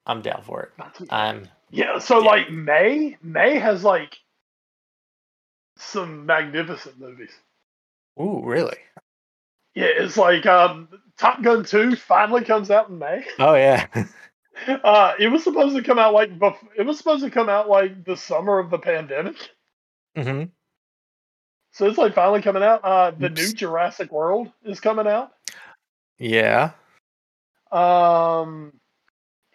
[0.05, 0.71] I'm down for it.
[1.09, 2.25] I'm Yeah, so Yeah.
[2.29, 4.17] like May, May has like
[5.77, 7.31] some magnificent movies.
[8.19, 8.77] ooh really?
[9.73, 13.25] Yeah, it's like um, Top Gun Two finally comes out in May.
[13.39, 13.87] Oh yeah,
[14.68, 17.70] Uh, it was supposed to come out like bef- it was supposed to come out
[17.70, 19.36] like the summer of the pandemic.
[20.16, 20.43] hmm
[21.72, 22.84] So it's like finally coming out.
[22.84, 23.41] Uh, the Oops.
[23.41, 25.32] new Jurassic World is coming out.
[26.20, 26.72] yeah.
[27.72, 28.74] Um,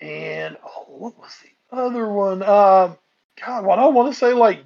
[0.00, 2.42] and oh, what was the other one?
[2.42, 2.96] Um,
[3.44, 4.64] God, what I want to say like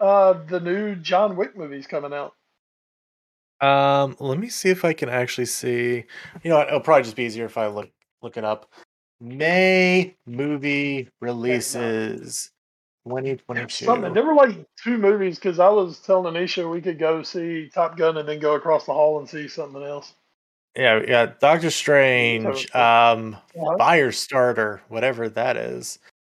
[0.00, 2.34] uh, the new John Wick movie's coming out.
[3.60, 6.04] Um, let me see if I can actually see.
[6.44, 6.68] You know what?
[6.68, 7.90] It'll probably just be easier if I look
[8.22, 8.70] look it up.
[9.20, 12.50] May movie releases
[13.06, 14.10] twenty twenty Something.
[14.10, 14.14] two.
[14.14, 17.96] There were like two movies because I was telling Anisha we could go see Top
[17.96, 20.14] Gun and then go across the hall and see something else.
[20.76, 21.32] Yeah, yeah.
[21.40, 23.78] Doctor Strange, um, What?
[23.80, 25.98] Firestarter, whatever that is.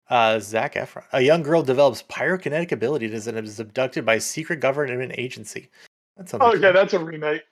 [0.10, 1.04] Uh, Zac Efron.
[1.14, 5.70] A young girl develops pyrokinetic abilities and is abducted by a secret government agency.
[6.18, 6.48] That's something.
[6.50, 7.44] Okay, that's a remake.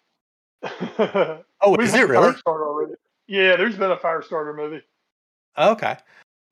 [0.64, 2.34] oh, We've is it really?
[2.48, 2.94] Already.
[3.28, 4.82] Yeah, there's been a Firestarter movie.
[5.58, 5.96] Okay.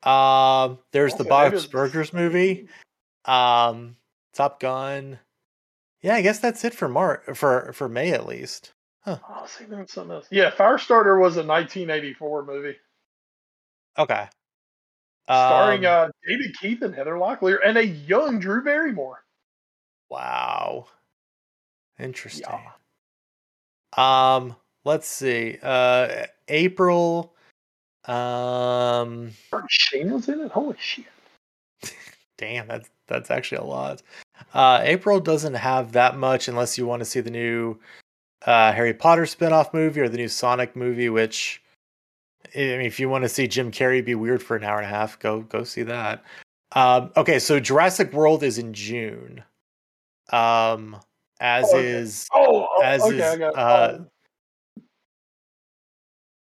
[0.04, 2.68] Um, there's the Also, Bob's Burgers movie.
[3.26, 3.96] Um,
[4.34, 5.20] Top Gun.
[6.02, 8.74] Yeah, I guess that's it for Mar for for May at least.
[9.08, 10.28] Oh, see, there was something else.
[10.32, 12.76] Yeah, Firestarter was a 1984 movie
[13.98, 14.28] Okay.
[15.26, 19.24] starring Um, uh, David Keith and Heather Locklear and a young Drew Barrymore.
[20.10, 20.88] Wow.
[22.00, 22.60] Interesting.
[23.98, 25.58] Um, let's see.
[25.64, 27.35] Uh April
[28.08, 30.52] um was in it.
[30.52, 31.06] Holy shit!
[32.38, 34.02] damn, that's that's actually a lot.
[34.54, 37.78] Uh April doesn't have that much unless you want to see the new
[38.46, 41.62] uh Harry Potter spin-off movie or the new Sonic movie, which
[42.56, 44.86] I mean if you want to see Jim Carrey be weird for an hour and
[44.86, 46.24] a half, go go see that.
[46.74, 49.44] Um okay, so Jurassic World is in June.
[50.32, 50.98] Um
[51.40, 51.88] as Oh, okay.
[51.88, 54.06] is Oh, oh, As okay, is, I got uh, is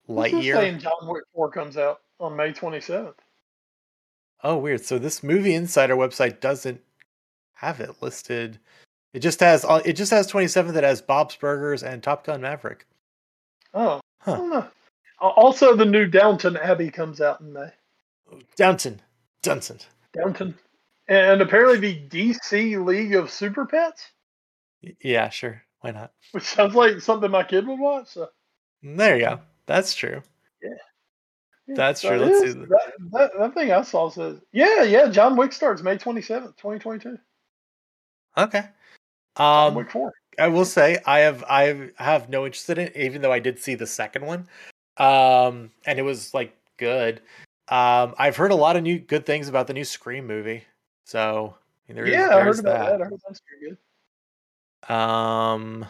[0.10, 0.53] Lightyear.
[0.56, 3.16] saying John Wick 4 comes out on May 27th.
[4.43, 4.84] Oh, weird.
[4.86, 6.80] So this movie insider website doesn't
[7.53, 8.60] have it listed.
[9.14, 12.86] It just has it just has 27 that has Bob's Burgers and Top Gun Maverick.
[13.74, 14.68] Oh, Huh.
[15.20, 17.70] Also, the new Downton Abbey comes out in May.
[18.56, 19.01] Downton.
[19.41, 19.80] Dunton.
[20.14, 20.56] Downton.
[21.08, 24.12] And apparently the DC League of Super Pets,
[25.01, 25.62] Yeah, sure.
[25.82, 26.12] Why not?
[26.32, 28.08] which sounds like something my kid would watch.
[28.08, 28.30] So,
[28.84, 29.39] There you go.
[29.68, 30.22] That's true.
[30.61, 30.70] yeah,
[31.68, 32.20] That's so true.
[32.20, 32.53] Let's is.
[32.53, 36.57] see That, that, that thing I saw says, yeah, yeah, John Wick starts May 27th,
[36.57, 37.18] 2022.
[38.38, 38.63] Okay.
[39.38, 40.13] John Um Wick 4.
[40.39, 43.59] I will say I have I have no interest in it, even though I did
[43.59, 44.47] see the second one,
[44.97, 47.22] um, and it was like good.
[47.68, 50.63] Um, I've heard a lot of new good things about the new Scream movie,
[51.05, 53.01] so I mean, there is yeah, I heard about that.
[53.01, 53.78] I heard that's pretty
[54.89, 54.93] good.
[54.93, 55.86] Um,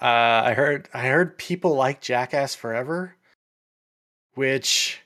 [0.00, 3.14] uh, I heard I heard people like Jackass Forever,
[4.34, 5.00] which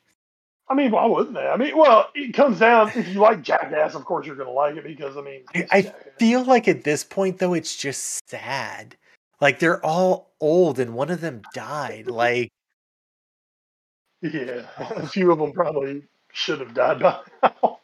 [0.68, 1.46] I mean, why wouldn't they?
[1.46, 4.52] I mean, well, it comes down if you like Jackass, of course you're going to
[4.52, 5.82] like it because I mean, I- I
[6.18, 8.96] feel like at this point though it's just sad.
[9.40, 12.06] Like they're all old and one of them died.
[12.10, 12.50] Like
[14.22, 17.80] yeah, a few of them probably should have died by now.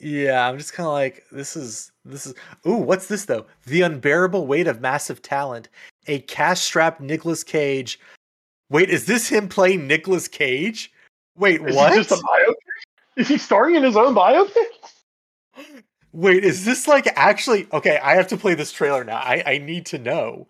[0.00, 2.34] Yeah, I'm just kind of like this is this is
[2.66, 3.46] ooh, what's this though?
[3.66, 5.68] The unbearable weight of massive talent.
[6.08, 8.00] A cash-strapped Nicolas Cage.
[8.70, 10.92] Wait, is this him playing Nicolas Cage?
[11.36, 11.92] Wait, Is what?
[11.92, 12.54] he just a biopic?
[13.16, 14.66] Is he starring in his own biopic?
[16.12, 19.18] Wait, is this like actually okay, I have to play this trailer now.
[19.18, 20.48] I I need to know.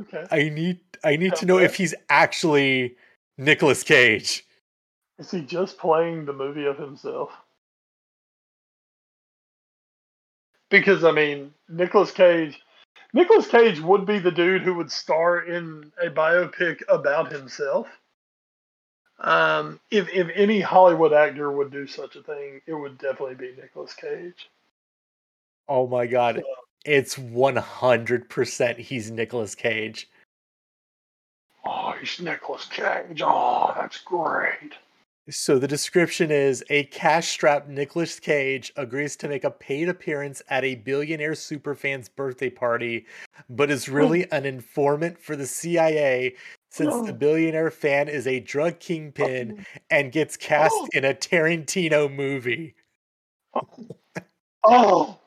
[0.00, 0.26] Okay.
[0.30, 2.96] I need I need to know if he's actually
[3.36, 4.46] Nicolas Cage.
[5.18, 7.30] Is he just playing the movie of himself?
[10.70, 12.60] Because I mean, Nicolas Cage,
[13.12, 17.88] Nicolas Cage would be the dude who would star in a biopic about himself.
[19.20, 23.54] Um, if if any Hollywood actor would do such a thing, it would definitely be
[23.60, 24.48] Nicholas Cage.
[25.68, 26.42] Oh my god.
[26.84, 30.08] It's 100% he's Nicholas Cage.
[31.64, 33.20] Oh, he's Nicholas Cage.
[33.22, 34.74] Oh, that's great.
[35.30, 40.64] So the description is a cash-strapped Nicolas Cage agrees to make a paid appearance at
[40.64, 43.04] a billionaire superfan's birthday party,
[43.50, 46.34] but is really an informant for the CIA
[46.70, 47.16] since the Oh.
[47.16, 50.88] billionaire fan is a drug kingpin and gets cast Oh.
[50.94, 52.74] in a Tarantino movie.
[54.64, 55.18] Oh,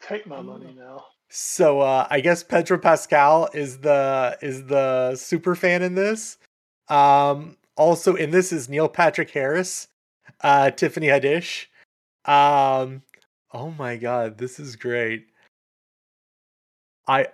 [0.00, 1.04] take my money now.
[1.28, 6.38] So uh, I guess Pedro Pascal is the is the super fan in this.
[6.88, 9.88] Um, also in this is Neil Patrick Harris,
[10.42, 11.66] uh, Tiffany Haddish.
[12.24, 13.02] Um,
[13.52, 15.26] oh my god, this is great.
[17.06, 17.26] I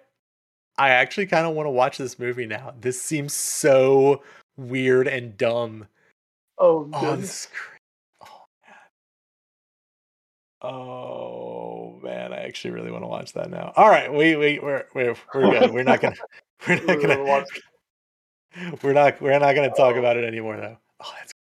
[0.78, 2.74] I actually kind of want to watch this movie now.
[2.80, 4.22] This seems so
[4.56, 5.86] weird and dumb.
[6.58, 7.20] Oh, Oh, goodness.
[7.20, 7.80] this is great.
[8.22, 8.74] Oh man.
[10.72, 13.72] Oh man, I actually really want to watch that now.
[13.76, 15.70] All right, we we we're we're we're good.
[15.72, 16.16] We're not gonna
[16.68, 17.60] we're not We're gonna watch-
[18.82, 20.76] we're not we're not gonna talk about it anymore though.
[21.04, 21.32] Oh, that's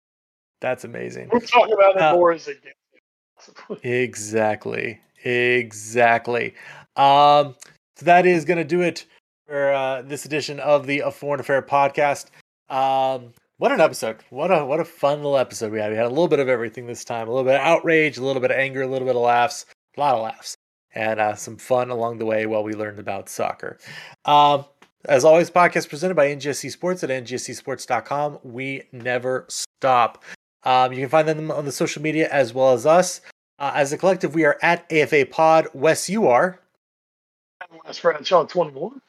[0.62, 1.30] that's amazing.
[1.32, 3.84] We'll talk about it Uh, more as it gets.
[3.84, 5.00] Exactly.
[5.24, 6.54] Exactly.
[6.96, 7.56] Um,
[7.96, 9.06] so that is going to do it
[9.48, 12.28] for uh, this edition of the A Foreign Affair podcast.
[12.70, 14.18] Um, what an episode!
[14.30, 15.92] What a what a fun little episode we had.
[15.92, 17.28] We had a little bit of everything this time.
[17.28, 19.66] A little bit of outrage, a little bit of anger, a little bit of laughs,
[19.98, 20.56] a lot of laughs,
[20.94, 23.78] and uh, some fun along the way while we learned about soccer.
[24.26, 24.64] Um,
[25.06, 28.40] as always, podcast presented by NGSC Sports at ngscsports.com.
[28.44, 30.24] We never stop.
[30.64, 33.22] Um, you can find them on the social media as well as us.
[33.60, 35.68] Uh, as a collective, we are at AFA Pod.
[35.74, 36.60] Wes, you are.
[38.02, 39.02] Bradshaw 21.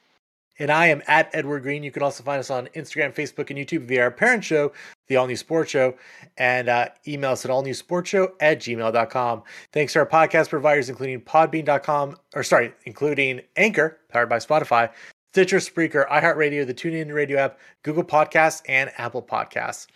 [0.58, 1.82] And I am at Edward Greene.
[1.82, 4.72] You can also find us on Instagram, Facebook, and YouTube via our parent show,
[5.08, 5.94] The All New Sports Show,
[6.36, 9.42] and uh, email us at allnewsportsshow at gmail.com.
[9.72, 14.90] Thanks to our podcast providers, including podbean.com, or sorry, including Anchor, powered by Spotify,
[15.32, 19.86] Stitcher, Spreaker, iHeartRadio, the TuneIn Radio app, Google Podcasts, and Apple Podcasts.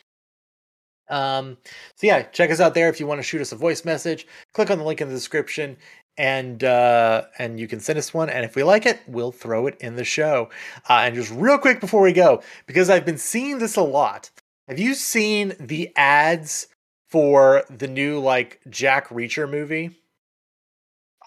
[1.11, 1.59] Um,
[1.97, 4.27] so yeah, check us out there if you want to shoot us a voice message.
[4.53, 5.77] Click on the link in the description
[6.17, 9.67] and uh and you can send us one and if we like it we'll throw
[9.67, 10.49] it in the show
[10.89, 14.31] uh, and just real quick before we go because i've been seeing this a lot
[14.69, 16.69] have you seen the ads
[17.09, 19.91] for the new like jack reacher movie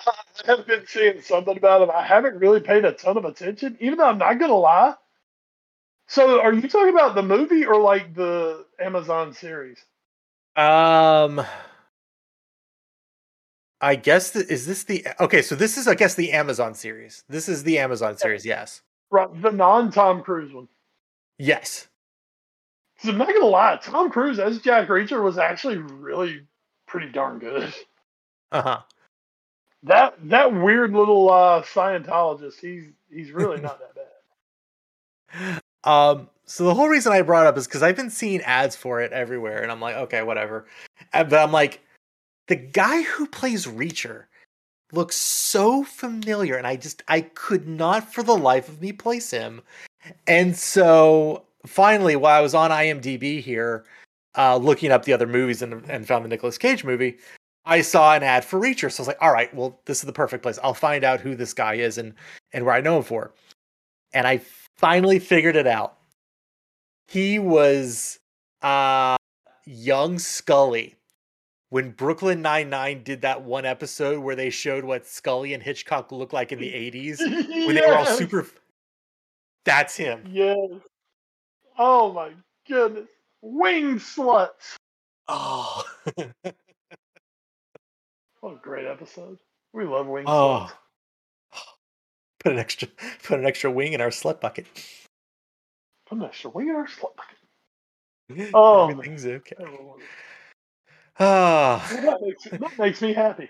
[0.48, 1.90] I have been seeing something about it.
[1.90, 4.96] I haven't really paid a ton of attention, even though I'm not going to lie.
[6.08, 9.86] So, are you talking about the movie or like the Amazon series?
[10.56, 11.46] um
[13.80, 15.42] I guess is this the okay?
[15.42, 17.24] So this is I guess the Amazon series.
[17.30, 18.46] This is the Amazon series.
[18.46, 18.82] Yes.
[19.12, 20.68] Right, the non Tom Cruise one.
[21.38, 21.88] Yes.
[23.00, 26.48] 'Cause I'm not gonna lie, Tom Cruise as Jack Reacher was actually really
[26.88, 27.74] pretty darn good.
[28.52, 28.82] Uh huh.
[29.88, 35.62] That that weird little uh, Scientologist, he's he's really not that bad.
[35.84, 36.30] Um.
[36.46, 39.00] So the whole reason I brought it up is because I've been seeing ads for
[39.02, 40.66] it everywhere, and I'm like, okay, whatever.
[41.14, 41.82] But I'm like,
[42.48, 44.26] the guy who plays Reacher
[44.92, 49.32] looks so familiar, and I just I could not for the life of me place
[49.32, 49.62] him.
[50.26, 53.86] And so finally, while I was on IMDb here,
[54.38, 57.18] uh, looking up the other movies and, and found the Nicolas Cage movie,
[57.68, 58.92] I saw an ad for Reacher.
[58.92, 60.58] So I was like, all right, well, this is the perfect place.
[60.64, 62.14] I'll find out who this guy is and
[62.54, 63.34] and where I know him for.
[64.14, 64.42] And I
[64.78, 65.98] finally figured it out.
[67.08, 68.20] He was
[68.62, 69.18] uh
[69.66, 70.96] young Scully
[71.70, 76.12] when Brooklyn Nine Nine did that one episode where they showed what Scully and Hitchcock
[76.12, 78.48] looked like in the '80s when they were all super.
[79.66, 80.24] That's him.
[80.32, 80.58] Yes.
[81.78, 82.32] Oh my
[82.68, 83.08] goodness.
[83.42, 84.78] Wing sluts.
[85.28, 85.84] Oh,
[88.42, 89.40] What a great episode.
[89.74, 90.72] We love wing oh.
[92.40, 92.88] Put an extra,
[93.24, 94.68] put an extra wing in our slut bucket.
[96.08, 98.52] Put an extra wing in our slut bucket.
[98.54, 99.56] Oh, everything's okay.
[101.20, 101.84] Ah.
[101.92, 103.50] Well, that, makes, that makes me happy.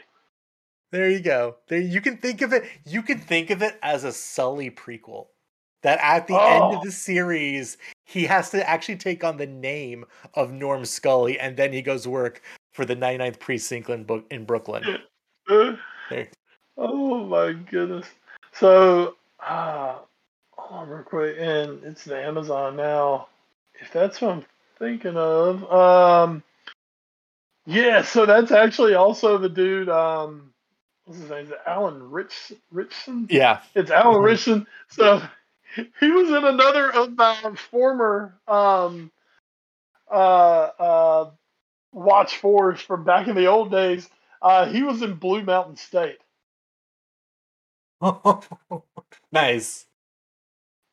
[0.94, 1.58] There you go.
[1.68, 2.64] There you can think of it.
[2.86, 5.28] You can think of it as a Scully prequel.
[5.84, 6.78] That at the end Oh.
[6.78, 11.58] of the series, he has to actually take on the name of Norm Scully, and
[11.58, 12.42] then he goes work
[12.78, 14.84] for the 99th precinct in, Bo- in Brooklyn.
[16.10, 16.28] There.
[16.78, 18.06] oh my goodness.
[18.54, 19.96] So, uh,
[20.52, 23.28] hold on real quick, and it's the Amazon now.
[23.82, 24.46] If that's what I'm
[24.78, 26.44] thinking of, um,
[27.66, 28.02] yeah.
[28.04, 29.88] So that's actually also the dude.
[29.90, 30.52] Um,
[31.06, 31.46] what's his name?
[31.46, 33.28] Is it Alan Rich Ritchson?
[33.30, 33.62] Yeah.
[33.74, 34.26] It's Alan Mhm.
[34.26, 34.68] Ritchson.
[34.90, 35.22] So
[36.00, 39.12] he was in another of the former um,
[40.12, 40.16] uh,
[40.80, 41.30] uh,
[41.92, 44.10] Watch Fours from back in the old days.
[44.42, 46.20] Uh, he was in Blue Mountain State.
[49.32, 49.86] nice.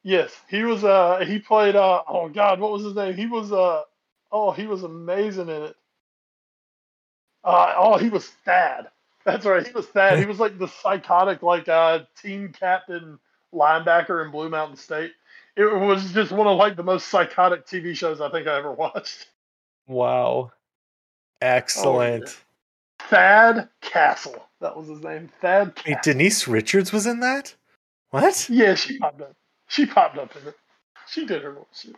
[0.03, 0.85] Yes, he was.
[0.85, 1.77] Uh, he played.
[1.77, 3.15] Uh, oh God, what was his name?
[3.15, 3.53] He was.
[3.53, 3.83] Uh,
[4.31, 5.77] oh, he was amazing in it.
[7.43, 8.89] Uh, oh, he was Thad.
[9.25, 9.67] That's right.
[9.67, 10.19] He was Thad.
[10.19, 13.19] He was like the psychotic, like uh, team captain
[13.55, 15.13] linebacker in Blue Mountain State.
[15.57, 18.73] It was just one of like the most psychotic TV shows I think I ever
[18.73, 19.29] watched.
[19.87, 20.53] Wow.
[21.41, 22.39] Excellent.
[23.01, 24.47] Thad Castle.
[24.61, 25.29] That was his name.
[25.41, 25.79] Thad.
[25.87, 27.55] Wait, Denise Richards was in that?
[28.11, 28.49] What?
[28.49, 29.35] Yeah, she popped up.
[29.69, 30.57] She popped up in it.
[31.09, 31.97] She did her little shit.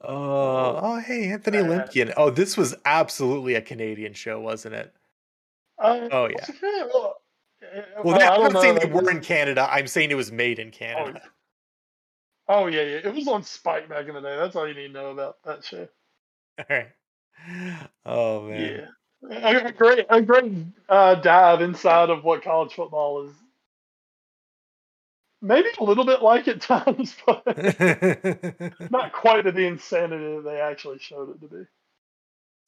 [0.00, 1.68] Oh, oh, hey, Anthony Thad.
[1.90, 2.12] Limpkin.
[2.16, 4.94] Oh, this was absolutely a Canadian show, wasn't it?
[5.78, 6.46] Uh, Oh, yeah.
[6.92, 7.16] Well,
[7.62, 9.66] uh, Well, I that, I'm don't saying they were in Canada.
[9.70, 11.22] I'm saying it was made in Canada.
[12.46, 12.98] Oh yeah, yeah.
[13.04, 14.36] It was on Spike back in the day.
[14.36, 15.88] That's all you need to know about that show.
[16.58, 16.88] All right.
[18.06, 18.88] Oh man.
[19.30, 20.52] Yeah, a, great, a great
[20.88, 23.32] uh, dive inside of what college football is.
[25.42, 27.42] Maybe a little bit like at times, but
[28.90, 31.64] not quite to the insanity that they actually showed it to be.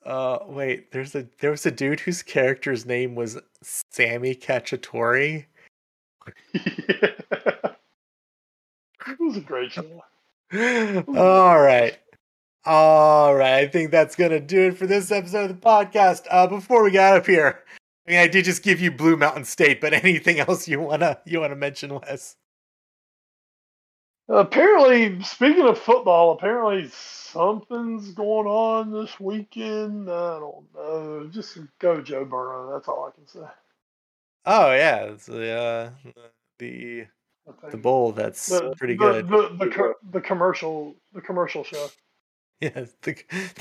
[0.04, 0.92] uh, wait.
[0.92, 5.46] There's a there was a dude whose character's name was Sammy Cacciatore.
[6.54, 7.10] yeah.
[9.08, 10.02] It was a great show.
[11.08, 11.98] All right.
[12.66, 13.54] All right.
[13.60, 16.26] I think that's going to do it for this episode of the podcast.
[16.30, 17.62] Uh, before we get out of here,
[18.06, 21.18] I mean, I did just give you Blue Mountain State, but anything else you wanna
[21.24, 22.36] you wanna mention, Wes?
[24.28, 30.10] Apparently, speaking of football, apparently something's going on this weekend.
[30.10, 31.28] I don't know.
[31.32, 32.72] Just go Joe Burrow.
[32.72, 33.46] That's all I can say.
[34.44, 35.90] Oh yeah, it's the uh,
[36.58, 37.06] the
[37.70, 38.10] the bowl.
[38.10, 39.28] That's The- pretty the, good.
[39.28, 41.88] The, the, the commercial, the commercial show.
[42.60, 43.14] Yeah, the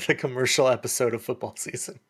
[0.06, 2.00] the commercial episode of football season.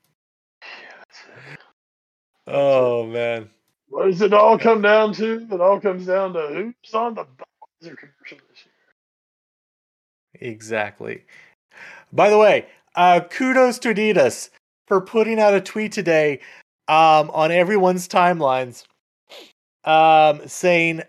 [2.47, 3.51] Oh man.
[3.89, 5.49] What does it all come down to?
[5.51, 10.51] It all comes down to who's on the Budweiser commercial this year.
[10.53, 11.25] Exactly.
[12.13, 14.51] By the way, uh, kudos to Adidas
[14.87, 16.41] for putting out a tweet today
[16.89, 18.85] um, on everyone's timelines
[19.87, 21.03] um, saying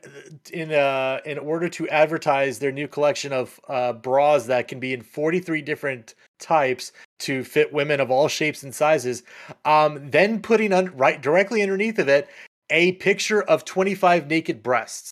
[0.53, 4.93] in uh, in order to advertise their new collection of uh, bras that can be
[4.93, 9.23] in 43 different types to fit women of all shapes and sizes,
[9.65, 12.29] um, then putting un- right directly underneath of it
[12.69, 15.11] a picture of 25 naked breasts.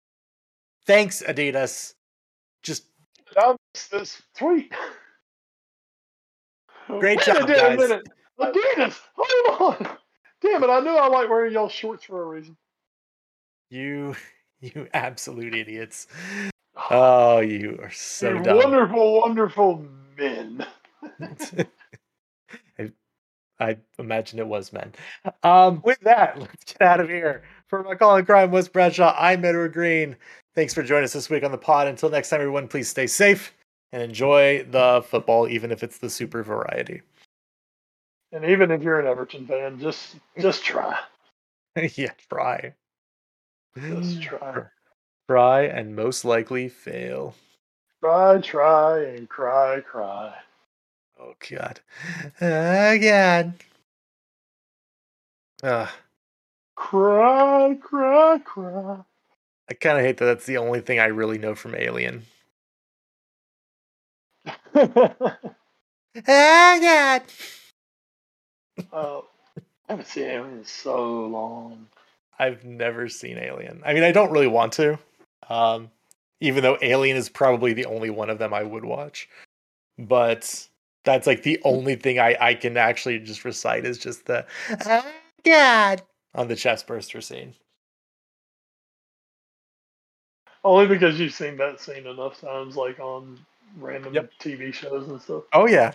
[0.85, 1.93] Thanks, Adidas.
[2.61, 2.85] Just
[3.91, 4.71] this, tweet.
[6.87, 7.79] Great Wait job, guys.
[8.39, 9.97] Adidas, hold on.
[10.41, 10.69] Damn it!
[10.69, 12.55] I knew I like wearing y'all shorts for a reason.
[13.69, 14.15] You,
[14.61, 16.07] you absolute idiots.
[16.91, 18.57] Oh, you are so you dumb.
[18.57, 19.85] wonderful, wonderful
[20.17, 20.65] men.
[22.79, 22.91] I,
[23.61, 24.91] I imagine it was men.
[25.41, 27.43] Um, with that, let's get out of here.
[27.67, 30.17] For my call and crime, Wes Bradshaw, I'm Edward Greene.
[30.53, 31.87] Thanks for joining us this week on the pod.
[31.87, 33.53] Until next time, everyone, please stay safe
[33.93, 37.01] and enjoy the football, even if it's the super variety.
[38.33, 40.99] And even if you're an Everton fan, just just try.
[41.95, 42.73] yeah, try.
[43.77, 44.21] Just mm.
[44.21, 44.61] try.
[45.27, 47.35] Try and most likely fail.
[48.01, 50.33] Try, try, and cry, cry.
[51.19, 51.79] Oh god.
[52.41, 53.53] Oh god.
[55.63, 55.89] Ugh.
[56.75, 58.97] Cry, cry, cry.
[59.69, 62.23] I kind of hate that that's the only thing I really know from Alien.
[66.27, 67.23] Oh god.
[68.93, 69.25] oh,
[69.57, 69.61] I
[69.91, 71.87] haven't seen him in so long.
[72.37, 73.81] I've never seen Alien.
[73.85, 74.99] I mean, I don't really want to.
[75.49, 75.89] Um,
[76.41, 79.29] even though Alien is probably the only one of them I would watch.
[79.97, 80.67] But
[81.05, 84.45] that's like the only thing I, I can actually just recite is just the
[84.87, 85.05] oh
[85.43, 86.01] god
[86.33, 87.53] on the chest burster scene.
[90.63, 93.39] Only because you've seen that scene enough times, like on
[93.77, 94.31] random Yep.
[94.41, 95.43] TV shows and stuff.
[95.53, 95.93] Oh yeah.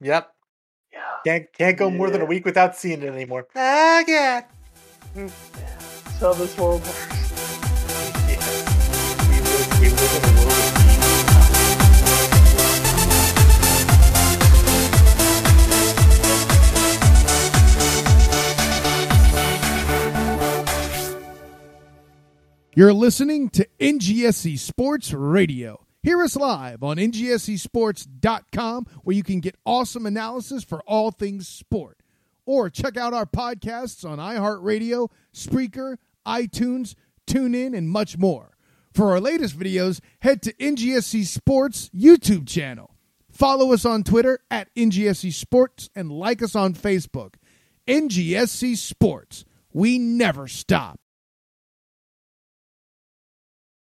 [0.00, 0.32] Yep.
[0.92, 0.98] Yeah.
[1.24, 3.46] Can't can't go more than a week without seeing it anymore.
[3.56, 4.44] Oh god.
[6.36, 7.32] This world works.
[9.80, 10.76] We live, in a world.
[22.74, 25.86] You're listening to NGSC Sports Radio.
[26.02, 31.98] Hear us live on ngscsports.com where you can get awesome analysis for all things sport.
[32.46, 35.96] Or check out our podcasts on iHeartRadio, Spreaker,
[36.26, 36.94] iTunes,
[37.26, 38.56] TuneIn, and much more.
[38.94, 42.94] For our latest videos, head to NGSC Sports YouTube channel.
[43.30, 47.34] Follow us on Twitter at NGSC Sports and like us on Facebook.
[47.86, 49.44] NGSC Sports.
[49.74, 50.98] We never stop.